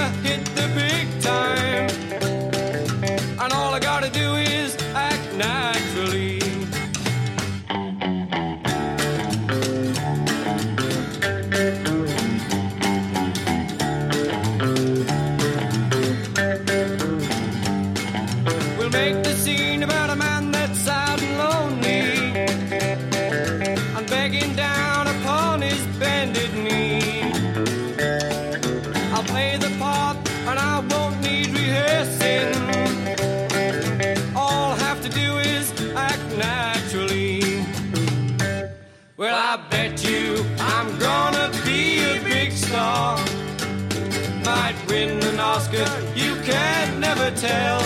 [47.42, 47.82] tell.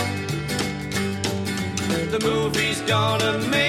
[2.10, 3.65] The movie's gonna make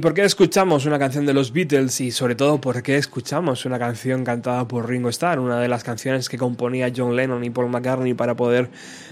[0.00, 3.66] ¿Y por qué escuchamos una canción de los Beatles y sobre todo por qué escuchamos
[3.66, 7.50] una canción cantada por Ringo Starr, una de las canciones que componía John Lennon y
[7.50, 8.70] Paul McCartney para poder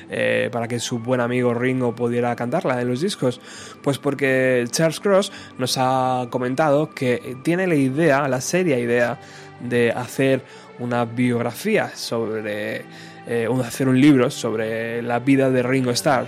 [0.09, 3.39] eh, para que su buen amigo Ringo pudiera cantarla en los discos?
[3.83, 9.21] Pues porque Charles Cross nos ha comentado que tiene la idea, la seria idea
[9.61, 10.41] de hacer
[10.79, 12.87] una biografía sobre
[13.27, 16.27] eh, hacer un libro sobre la vida de Ringo Starr.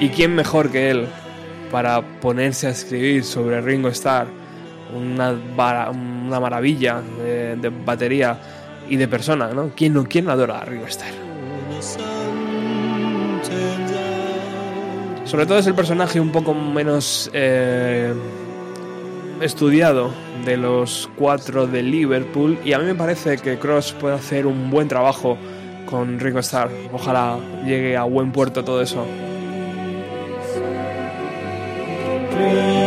[0.00, 1.06] ¿Y quién mejor que él
[1.72, 4.28] para ponerse a escribir sobre Ringo Starr?
[4.94, 5.32] Una,
[5.90, 8.38] una maravilla de, batería
[8.88, 9.72] y de persona, ¿no?
[9.76, 11.12] ¿Quién no, quién adora a Ringo Starr?
[15.24, 18.14] Sobre todo es el personaje un poco menos eh,
[19.42, 20.10] estudiado
[20.44, 24.70] de los cuatro de Liverpool y a mí me parece que Cross puede hacer un
[24.70, 25.36] buen trabajo
[25.84, 26.70] con Ringo Starr.
[26.92, 27.36] Ojalá
[27.66, 29.04] llegue a buen puerto todo eso.
[32.38, 32.77] free.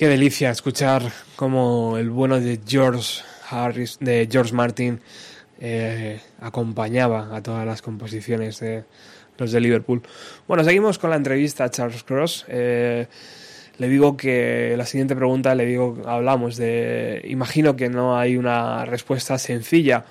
[0.00, 1.02] Qué delicia escuchar
[1.36, 3.20] como el bueno de George
[3.50, 4.98] Harris, de George Martin,
[5.60, 8.84] eh, acompañaba a todas las composiciones de
[9.36, 10.00] los de Liverpool.
[10.48, 12.46] Bueno, seguimos con la entrevista a Charles Cross.
[12.48, 13.08] Eh,
[13.76, 18.86] le digo que la siguiente pregunta, le digo, hablamos de, imagino que no hay una
[18.86, 20.06] respuesta sencilla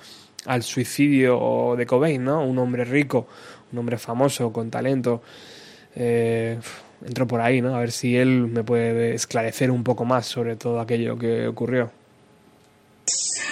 [0.46, 2.44] al suicidio de Cobain, ¿no?
[2.44, 3.26] Un hombre rico,
[3.72, 5.20] un hombre famoso, con talento.
[5.96, 6.60] Eh,
[7.06, 7.74] entro por ahí, ¿no?
[7.74, 11.90] A ver si él me puede esclarecer un poco más sobre todo aquello que ocurrió.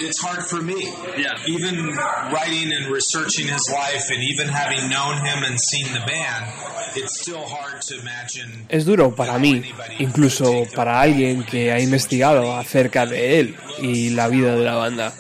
[0.01, 0.77] It's hard for me.
[1.17, 1.35] Yeah.
[1.49, 1.89] Even
[2.31, 6.47] writing and researching his life and even having known him and seen the band,
[6.95, 8.67] it's still hard to imagine.
[8.69, 9.65] Es duro para mí,
[9.99, 15.13] incluso para alguien que ha investigado acerca de él y la vida de la banda.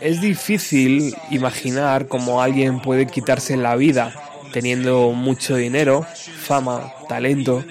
[0.00, 4.12] Es difícil imaginar cómo alguien puede quitarse la vida
[4.52, 6.04] teniendo mucho dinero,
[6.42, 7.64] fama, talento,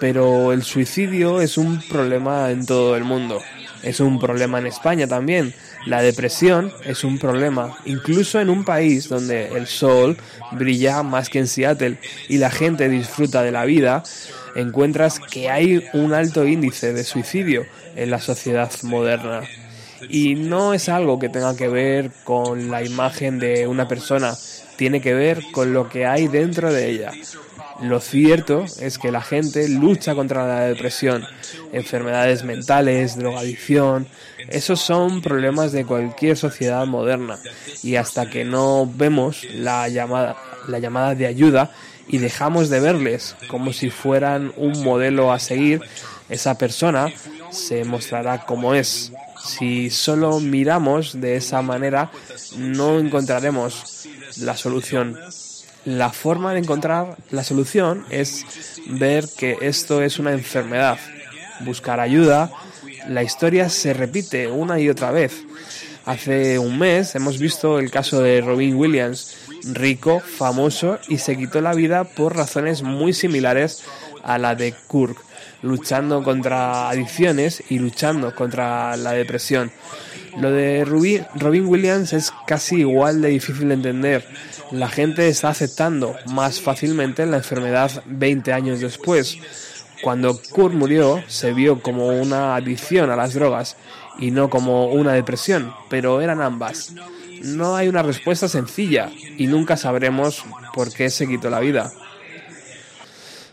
[0.00, 3.40] pero el suicidio es un problema en todo el mundo.
[3.82, 5.54] Es un problema en España también.
[5.86, 10.16] La depresión es un problema, incluso en un país donde el sol
[10.52, 14.02] brilla más que en Seattle y la gente disfruta de la vida,
[14.54, 17.66] encuentras que hay un alto índice de suicidio
[17.96, 19.42] en la sociedad moderna.
[20.08, 24.34] Y no es algo que tenga que ver con la imagen de una persona,
[24.76, 27.12] tiene que ver con lo que hay dentro de ella.
[27.84, 31.22] Lo cierto es que la gente lucha contra la depresión,
[31.70, 34.06] enfermedades mentales, drogadicción.
[34.48, 37.38] Esos son problemas de cualquier sociedad moderna.
[37.82, 40.34] Y hasta que no vemos la llamada,
[40.66, 41.72] la llamada de ayuda
[42.08, 45.82] y dejamos de verles como si fueran un modelo a seguir,
[46.30, 47.12] esa persona
[47.50, 49.12] se mostrará como es.
[49.44, 52.10] Si solo miramos de esa manera,
[52.56, 54.06] no encontraremos
[54.38, 55.18] la solución
[55.84, 58.44] la forma de encontrar la solución es
[58.86, 60.98] ver que esto es una enfermedad,
[61.60, 62.50] buscar ayuda.
[63.08, 65.44] La historia se repite una y otra vez.
[66.06, 69.36] Hace un mes hemos visto el caso de Robin Williams,
[69.72, 73.84] rico, famoso y se quitó la vida por razones muy similares
[74.22, 75.16] a la de Kirk,
[75.62, 79.70] luchando contra adicciones y luchando contra la depresión.
[80.38, 84.26] Lo de Robin Williams es casi igual de difícil de entender.
[84.74, 89.38] La gente está aceptando más fácilmente la enfermedad 20 años después.
[90.02, 93.76] Cuando Kurt murió, se vio como una adicción a las drogas
[94.18, 96.92] y no como una depresión, pero eran ambas.
[97.44, 100.44] No hay una respuesta sencilla y nunca sabremos
[100.74, 101.92] por qué se quitó la vida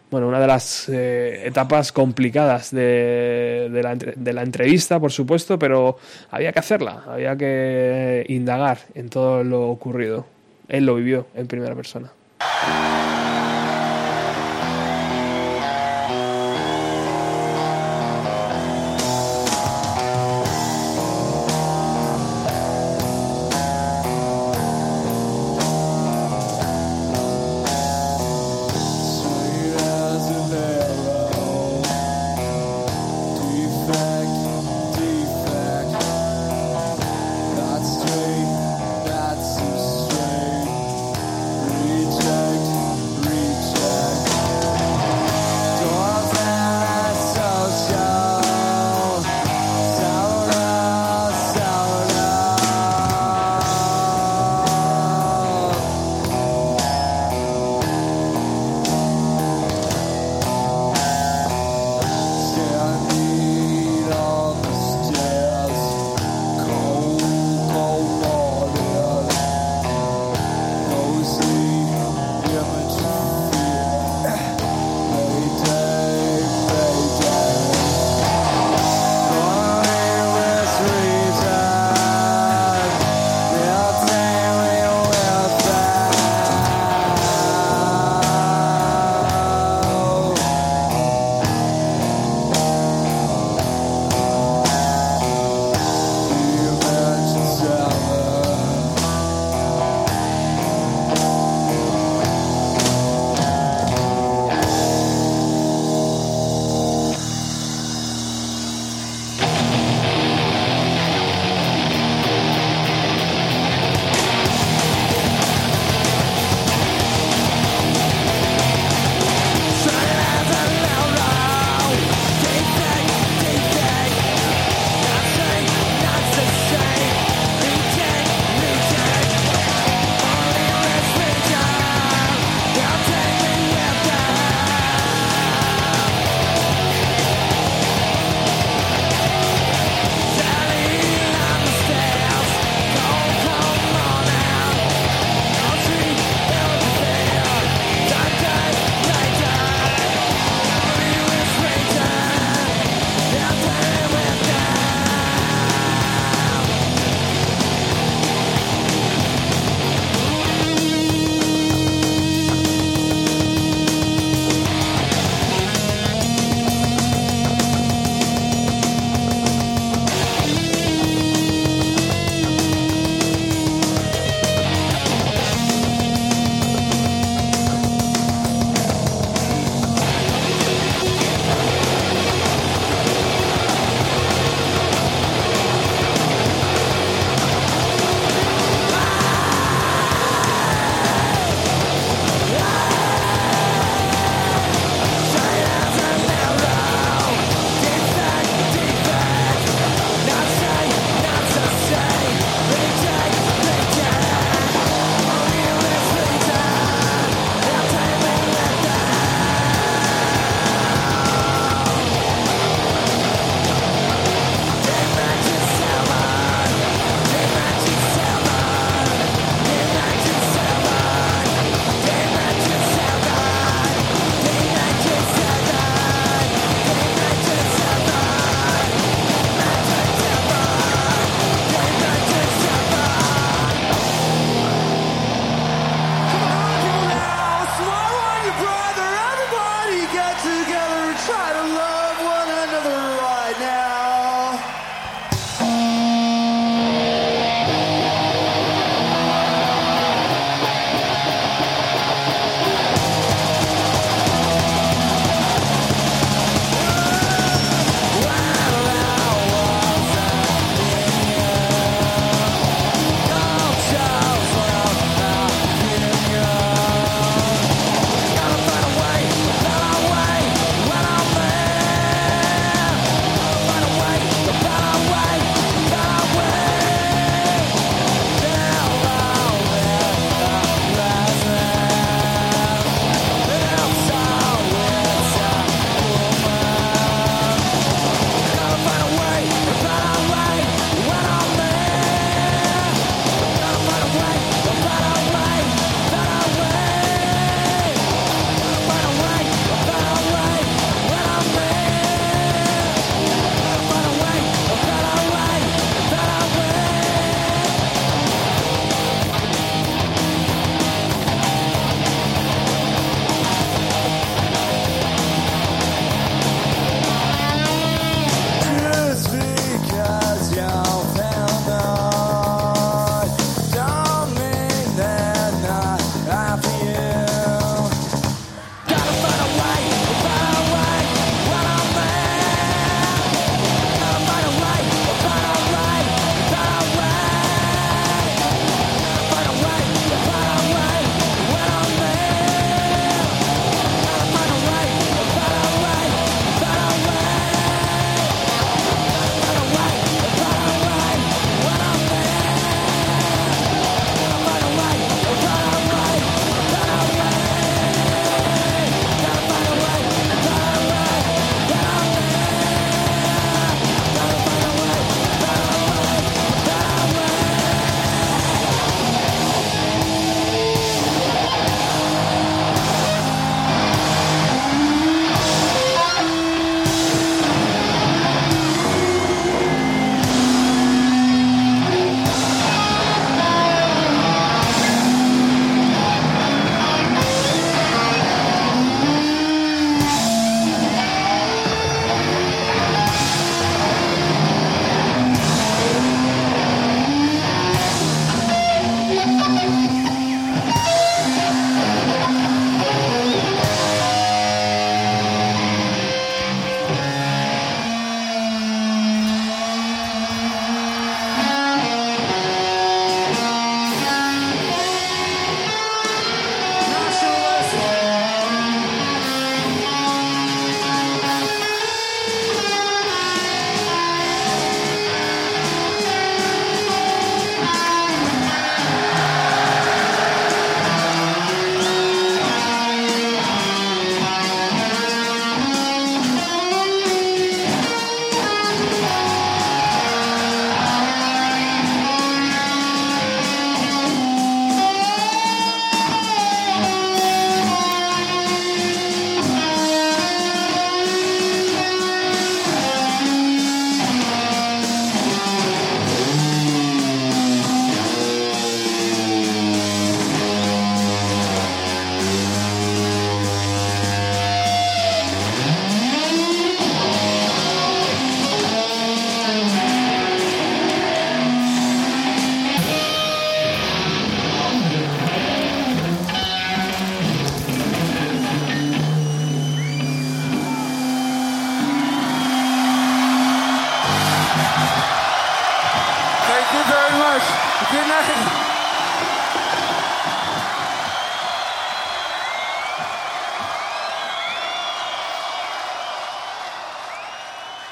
[0.09, 5.97] bueno, una de las eh, etapas complicadas de, la, entrevista, por supuesto, pero
[6.31, 10.25] había que hacerla, había que indagar en todo lo ocurrido.
[10.71, 12.09] Él lo vivió en primera persona.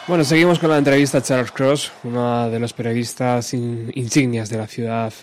[0.10, 4.57] Bueno, seguimos con la entrevista a Charles Cross, uno de los periodistas in- insignias de
[4.57, 5.14] la ciudad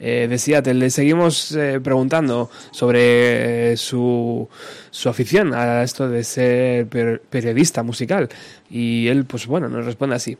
[0.00, 0.72] eh, de Seattle.
[0.74, 4.48] Le seguimos eh, preguntando sobre eh, su,
[4.90, 8.30] su afición a esto de ser per- periodista musical.
[8.70, 10.38] Y él, pues bueno, nos responde así.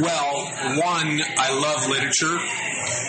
[0.00, 0.46] Well,
[0.84, 2.38] one, I love literature,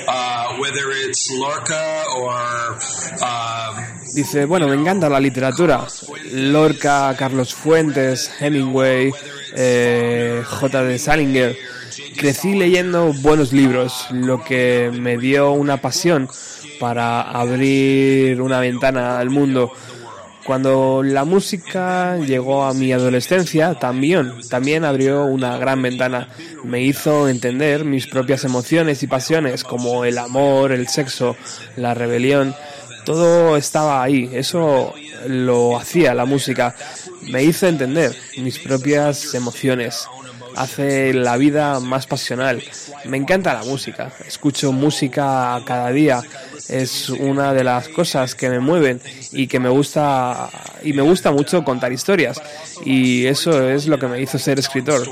[0.08, 2.78] uh, whether it's Lorca or
[3.22, 3.74] uh,
[4.18, 5.86] Dice, bueno, me encanta la literatura.
[6.34, 9.11] Lorca, Carlos Fuentes, Hemingway,
[9.55, 10.84] eh, J.
[10.86, 11.55] de Salinger.
[12.18, 16.28] Crecí leyendo buenos libros, lo que me dio una pasión
[16.80, 19.72] para abrir una ventana al mundo.
[20.47, 26.30] Cuando la música llegó a mi adolescencia, también, también abrió una gran ventana.
[26.63, 31.36] Me hizo entender mis propias emociones y pasiones, como el amor, el sexo,
[31.76, 32.55] la rebelión.
[33.08, 34.93] Todo estaba ahí, eso
[35.28, 36.76] lo hacía la música.
[37.32, 40.05] Me hizo entender mis propias emociones.
[40.58, 42.62] Hace la vida más pasional.
[43.05, 44.12] Me encanta la música.
[44.28, 46.22] Escucho música cada día.
[46.68, 48.99] Es una de las cosas que me mueven
[49.32, 50.49] y que me gusta
[50.84, 52.41] y me gusta mucho contar historias.
[52.84, 55.08] Y eso es lo que me hizo ser escritor.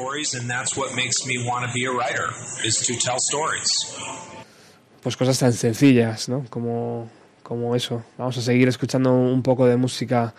[5.02, 6.46] pues cosas tan sencillas, ¿no?
[6.50, 7.08] Como,
[7.46, 8.04] como eso.
[8.18, 10.34] Vamos a seguir escuchando un poco de música,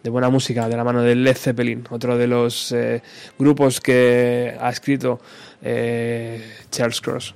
[0.00, 3.02] de buena música, de la mano de Led Zeppelin, otro de los eh,
[3.36, 5.20] grupos que ha escrito
[5.60, 6.40] eh,
[6.70, 7.34] Charles Cross.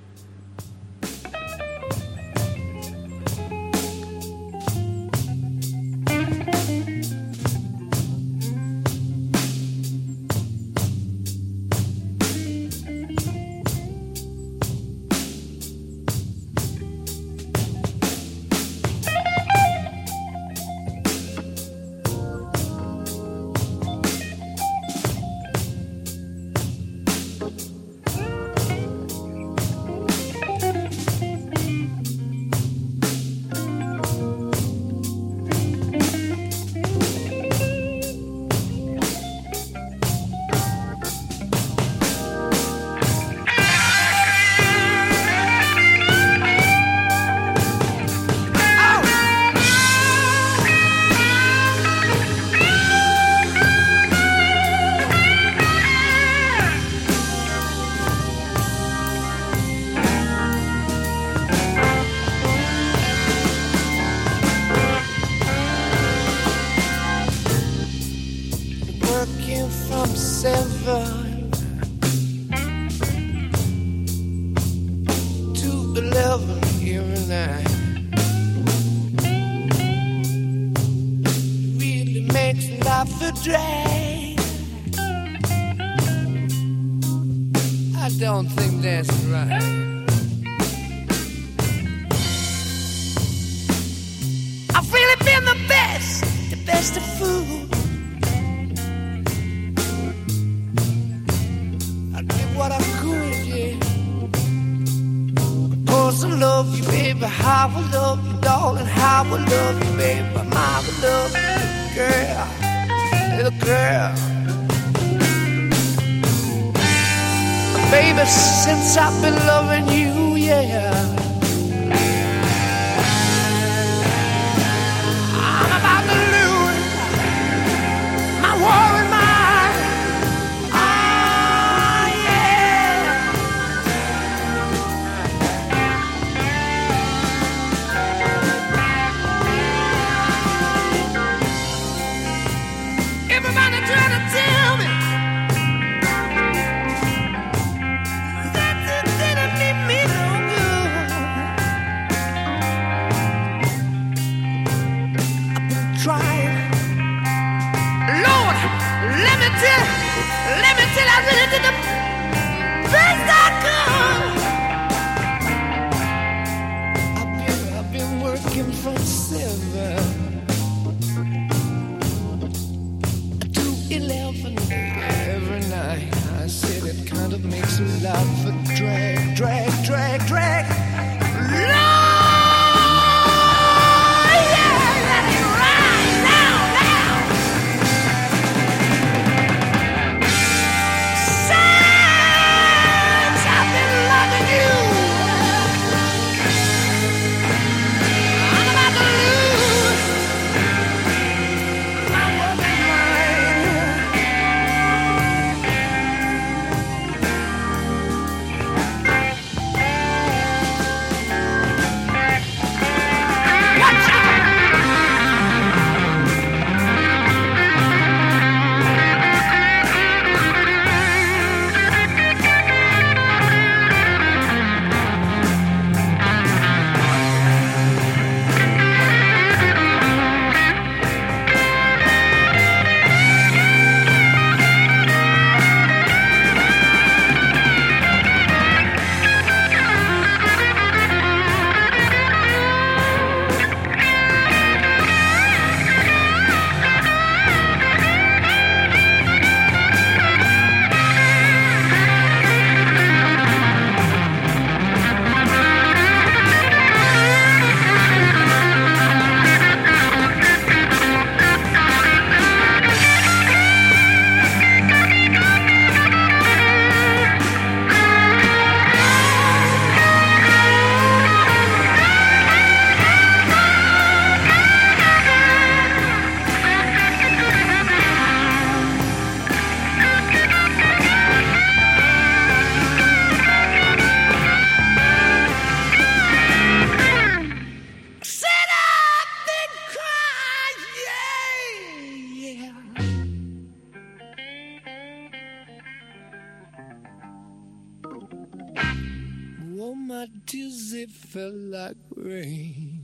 [302.16, 303.02] Like rain.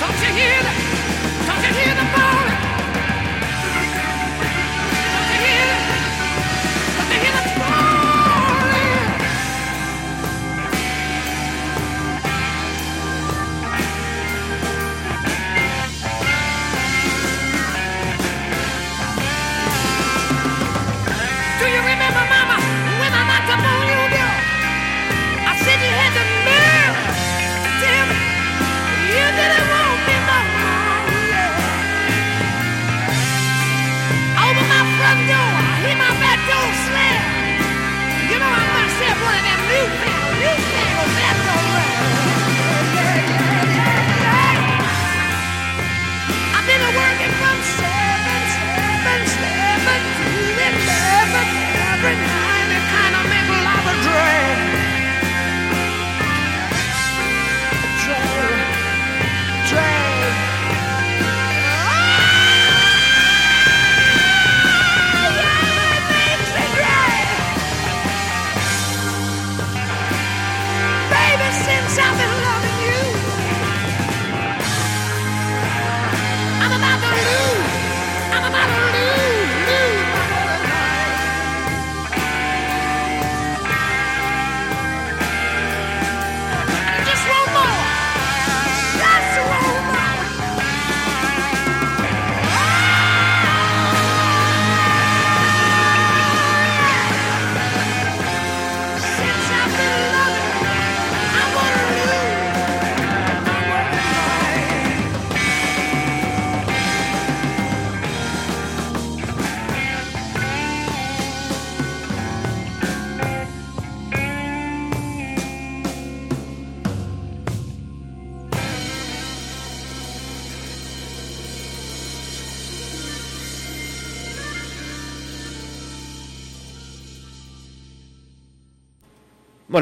[0.00, 0.85] Don't you hear that?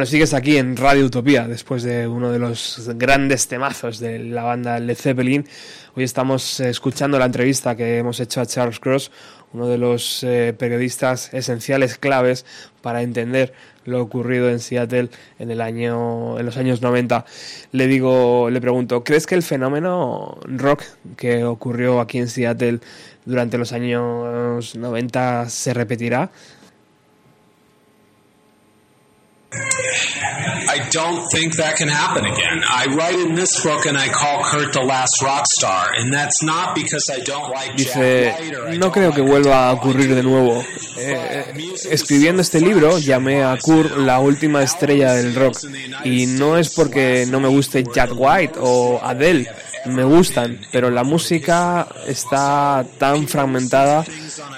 [0.07, 4.79] Sigues aquí en Radio Utopía después de uno de los grandes temazos de la banda
[4.79, 5.47] Led Zeppelin.
[5.95, 9.11] Hoy estamos eh, escuchando la entrevista que hemos hecho a Charles Cross,
[9.55, 12.45] uno de los eh, periodistas esenciales claves
[12.83, 13.55] para entender
[13.87, 15.09] lo ocurrido en Seattle
[15.39, 17.25] en el año en los años 90.
[17.73, 20.83] Le digo, le pregunto, ¿crees que el fenómeno rock
[21.17, 22.81] que ocurrió aquí en Seattle
[23.25, 26.31] durante los años 90 se repetirá?
[30.69, 32.63] I don't think that can happen again.
[32.69, 36.43] I write in this book and I call Kurt the last rock star, and that's
[36.43, 40.65] not because I don't like Jack Dice, no creo que vuelva a ocurrir de nuevo.
[40.97, 45.59] Eh, eh, escribiendo este libro llamé a Kurt la última estrella del rock.
[46.05, 49.49] Y no es porque no me guste Jack White o Adele,
[49.87, 54.05] me gustan, pero la música está tan fragmentada.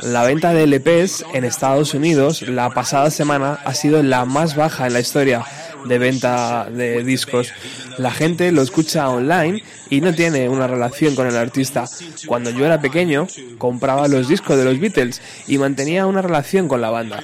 [0.02, 4.86] La venta de LPs en Estados Unidos la pasada semana ha sido la más baja
[4.86, 5.44] en la historia
[5.86, 7.52] de venta de discos.
[7.98, 11.84] La gente lo escucha online y no tiene una relación con el artista.
[12.26, 13.26] Cuando yo era pequeño,
[13.58, 17.22] compraba los discos de los Beatles y mantenía una relación con la banda.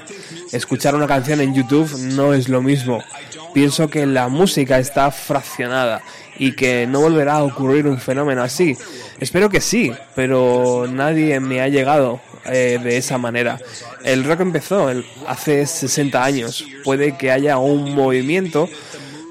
[0.52, 3.02] Escuchar una canción en YouTube no es lo mismo.
[3.52, 6.02] Pienso que la música está fraccionada
[6.38, 8.76] y que no volverá a ocurrir un fenómeno así.
[9.20, 13.58] Espero que sí, pero nadie me ha llegado eh, de esa manera.
[14.04, 14.90] El rock empezó
[15.26, 16.64] hace 60 años.
[16.84, 18.68] Puede que haya un movimiento,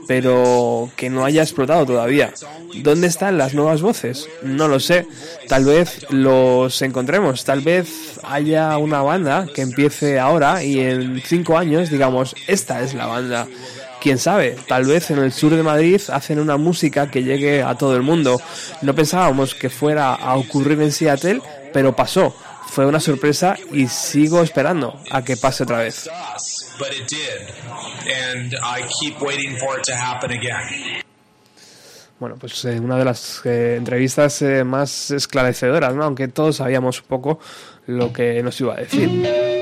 [0.08, 2.34] pero que no haya explotado todavía.
[2.76, 4.30] ¿Dónde están las nuevas voces?
[4.44, 5.08] No lo sé.
[5.48, 7.44] Tal vez los encontremos.
[7.44, 12.94] Tal vez haya una banda que empiece ahora y en cinco años digamos, esta es
[12.94, 13.48] la banda.
[14.02, 17.76] Quién sabe, tal vez en el sur de Madrid hacen una música que llegue a
[17.76, 18.42] todo el mundo.
[18.82, 21.40] No pensábamos que fuera a ocurrir en Seattle,
[21.72, 22.36] pero pasó.
[22.66, 26.10] Fue una sorpresa y sigo esperando a que pase otra vez.
[32.20, 36.06] Bueno, pues eh, una de las eh, entrevistas eh, más esclarecedoras, ¿no?
[36.06, 37.40] Aunque todos sabíamos un poco
[37.86, 39.61] lo que nos iba a decir.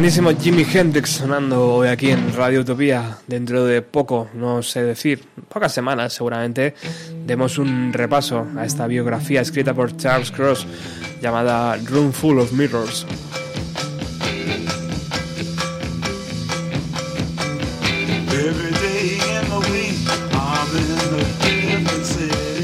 [0.00, 3.18] Grandísimo Jimi Hendrix sonando hoy aquí en Radio Utopía.
[3.26, 6.74] Dentro de poco, no sé decir, pocas semanas seguramente,
[7.26, 10.66] demos un repaso a esta biografía escrita por Charles Cross
[11.20, 13.06] llamada Room Full of Mirrors.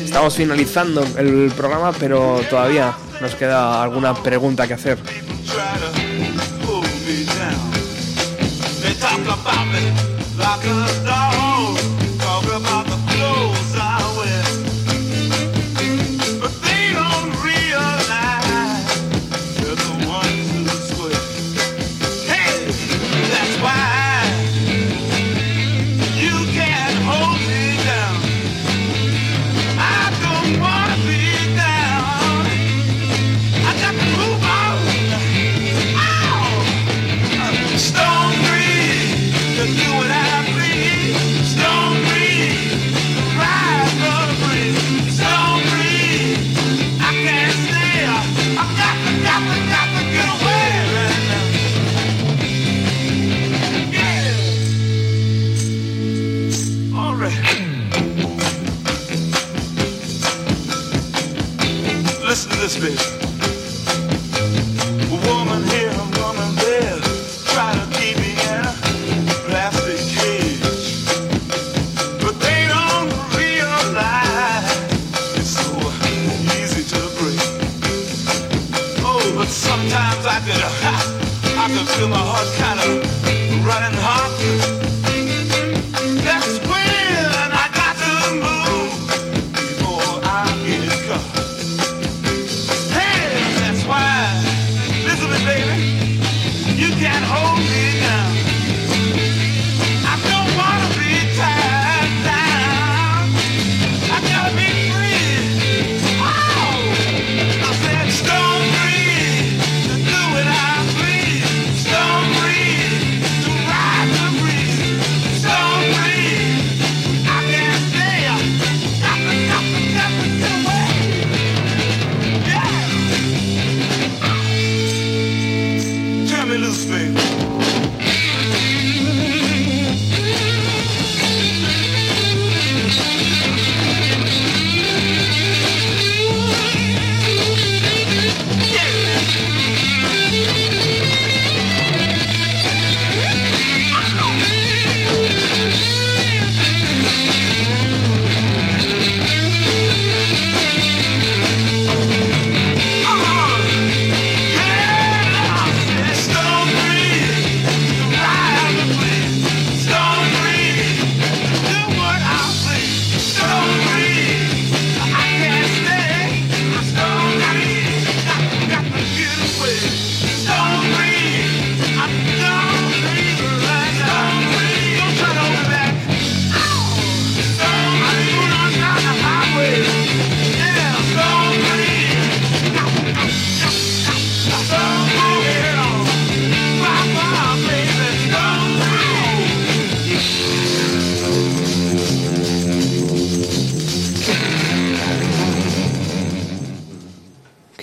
[0.06, 5.25] Estamos finalizando el programa, pero todavía nos queda alguna pregunta que hacer.
[10.56, 11.25] Like a dog.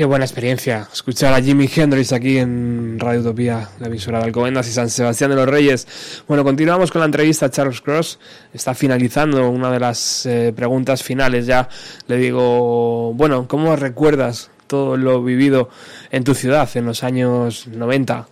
[0.03, 4.67] Qué buena experiencia escuchar a Jimi Hendrix aquí en Radio Utopía, la emisora de Alcobendas
[4.67, 5.87] y San Sebastián de los Reyes.
[6.27, 8.19] Bueno, continuamos con la entrevista a Charles Cross.
[8.53, 11.45] Está finalizando una de las eh, preguntas finales.
[11.45, 11.69] Ya
[12.07, 15.69] le digo, bueno, ¿cómo recuerdas todo lo vivido
[16.11, 18.27] en tu ciudad en los años 90?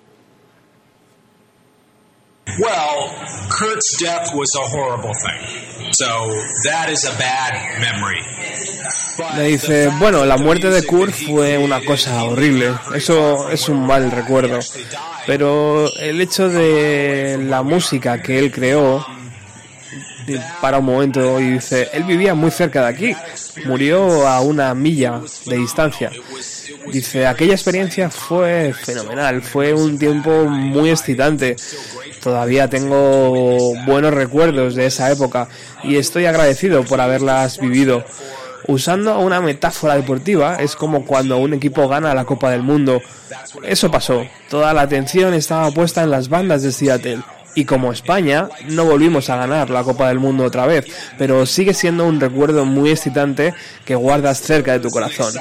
[2.60, 3.10] Well,
[3.50, 5.94] Kurt's death was a horrible thing.
[5.94, 6.06] So
[6.66, 8.22] that is a bad memory.
[9.36, 14.10] Le dice, bueno, la muerte de Kurt fue una cosa horrible, eso es un mal
[14.10, 14.60] recuerdo,
[15.28, 19.06] pero el hecho de la música que él creó,
[20.60, 23.16] para un momento y dice, él vivía muy cerca de aquí,
[23.66, 26.12] murió a una milla de distancia.
[26.92, 31.56] Dice, aquella experiencia fue fenomenal, fue un tiempo muy excitante.
[32.22, 35.48] Todavía tengo buenos recuerdos de esa época
[35.84, 38.04] y estoy agradecido por haberlas vivido.
[38.68, 43.02] Usando una metáfora deportiva, es como cuando un equipo gana la Copa del Mundo.
[43.64, 44.26] Eso pasó.
[44.50, 47.22] Toda la atención estaba puesta en las bandas de Seattle.
[47.56, 50.86] Y como España, no volvimos a ganar la Copa del Mundo otra vez,
[51.18, 53.54] pero sigue siendo un recuerdo muy excitante
[53.86, 55.34] que guardas cerca de tu corazón.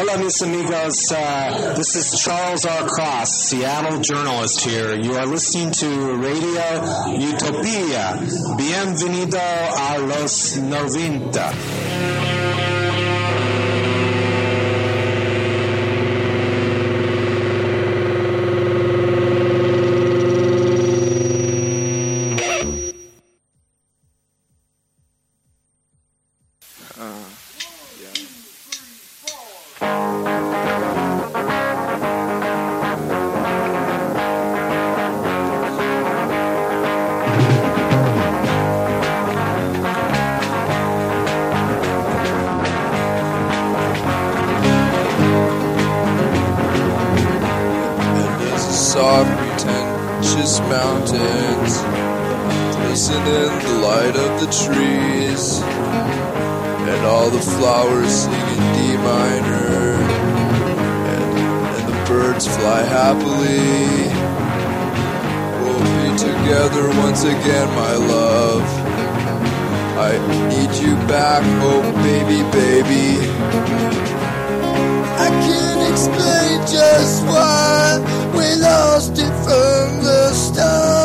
[0.00, 1.10] Hola, mis amigos.
[1.10, 2.86] Uh, this is Charles R.
[2.86, 4.94] Cross, Seattle journalist here.
[4.94, 8.16] You are listening to Radio Utopia.
[8.56, 12.37] Bienvenido a los 90.
[50.38, 51.82] Pretentious mountains
[52.76, 59.94] Glisten in the light of the trees And all the flowers sing in D minor
[61.12, 61.38] And,
[61.76, 64.08] and the birds fly happily.
[65.62, 68.64] We'll be together once again, my love.
[69.98, 70.12] I
[70.48, 74.07] need you back, oh baby, baby
[75.28, 78.00] I can't explain just why
[78.32, 80.97] we lost it from the start.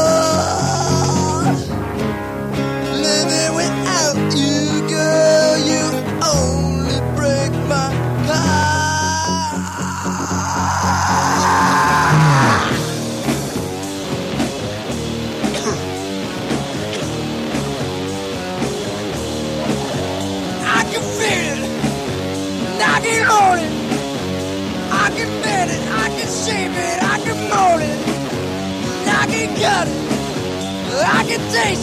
[31.56, 31.80] I it,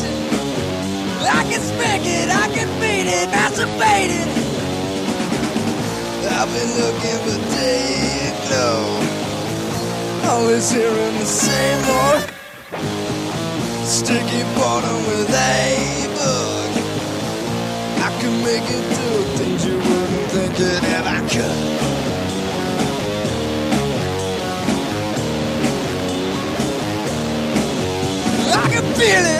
[1.23, 4.29] I can spank it, I can beat it, masturbate it.
[6.27, 8.81] I've been looking for day glow,
[10.29, 12.23] always hearing the same old
[13.87, 16.73] sticky bottom with a book.
[18.03, 21.91] I can make it do things you wouldn't think it ever could.
[28.53, 29.40] I can feel it,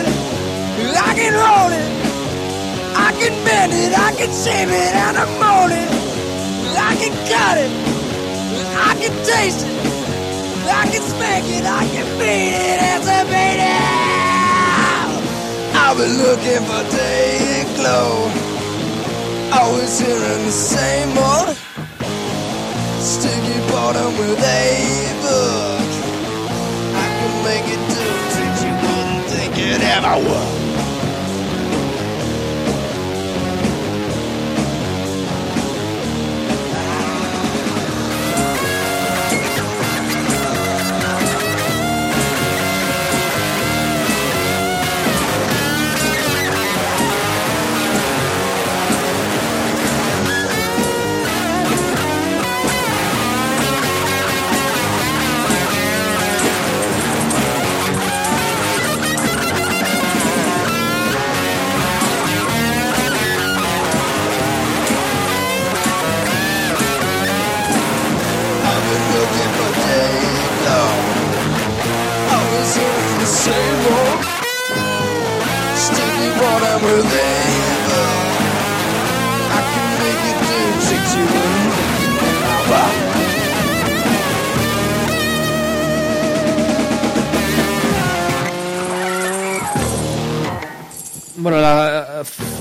[1.43, 1.89] hold it,
[3.07, 5.89] I can bend it, I can shape it, and I mold it,
[6.89, 7.71] I can cut it,
[8.89, 9.75] I can taste it,
[10.81, 14.01] I can smack it, I can beat it, and to beat it.
[15.83, 18.31] I've been looking for day and glow,
[19.59, 21.57] always hearing the same old
[23.01, 24.63] sticky bottom with a
[25.21, 25.89] book.
[26.95, 28.05] I can make it do
[28.35, 30.60] things you wouldn't think it ever would.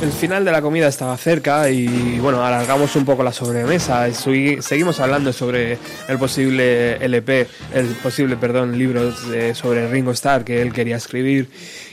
[0.03, 4.09] El final de la comida estaba cerca y bueno, alargamos un poco la sobremesa.
[4.09, 4.15] y
[4.63, 5.79] Seguimos hablando sobre
[6.09, 9.13] el posible LP, el posible, perdón, libro
[9.55, 11.51] sobre Ringo Starr que él quería escribir.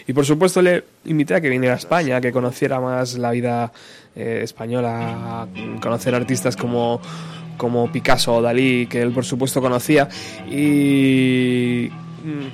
[0.08, 3.74] Y por supuesto le invité a que viniera a España, que conociera más la vida
[4.16, 5.48] eh, española,
[5.82, 7.02] conocer artistas como,
[7.58, 10.08] como Picasso o Dalí, que él por supuesto conocía.
[10.50, 11.90] Y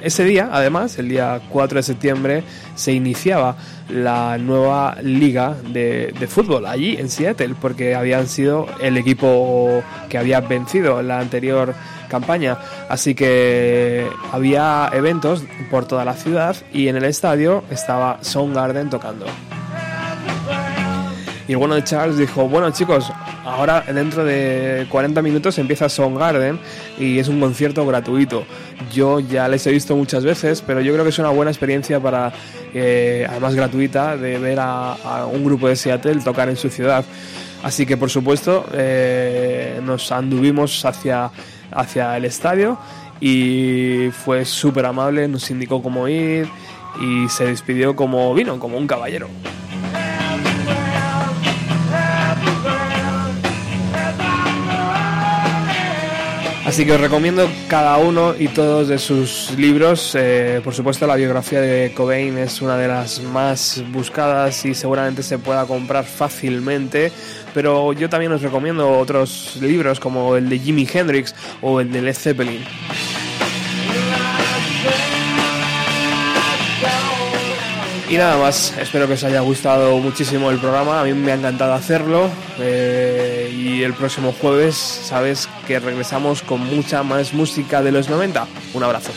[0.02, 2.44] ese día, además, el día 4 de septiembre,
[2.76, 3.56] se iniciaba
[3.90, 10.18] la nueva liga de, de fútbol allí en Seattle, porque habían sido el equipo que
[10.18, 11.74] había vencido en la anterior
[12.10, 12.58] campaña.
[12.90, 19.26] Así que había eventos por toda la ciudad y en el estadio estaba Soundgarden tocando.
[21.48, 23.12] Y el bueno de Charles dijo, bueno chicos,
[23.44, 26.60] ahora dentro de 40 minutos empieza Song Garden
[26.98, 28.46] y es un concierto gratuito.
[28.94, 32.00] Yo ya les he visto muchas veces, pero yo creo que es una buena experiencia
[32.00, 32.32] para,
[32.74, 37.04] eh, además gratuita, de ver a, a un grupo de Seattle tocar en su ciudad.
[37.64, 41.32] Así que por supuesto eh, nos anduvimos hacia,
[41.72, 42.78] hacia el estadio
[43.22, 46.48] y fue súper amable, nos indicó cómo ir
[47.02, 49.30] y se despidió como vino, como un caballero.
[56.74, 60.16] Así que os recomiendo cada uno y todos de sus libros.
[60.16, 65.22] Eh, por supuesto, la biografía de Cobain es una de las más buscadas y seguramente
[65.22, 67.12] se pueda comprar fácilmente.
[67.54, 72.02] Pero yo también os recomiendo otros libros como el de Jimi Hendrix o el de
[72.02, 72.66] Led Zeppelin.
[78.10, 81.36] Y nada más, espero que os haya gustado muchísimo el programa, a mí me ha
[81.36, 82.30] encantado hacerlo
[82.60, 83.13] eh,
[83.74, 88.48] y el próximo jueves sabes que regresamos con mucha más música de los 90.
[88.74, 89.12] Un abrazo.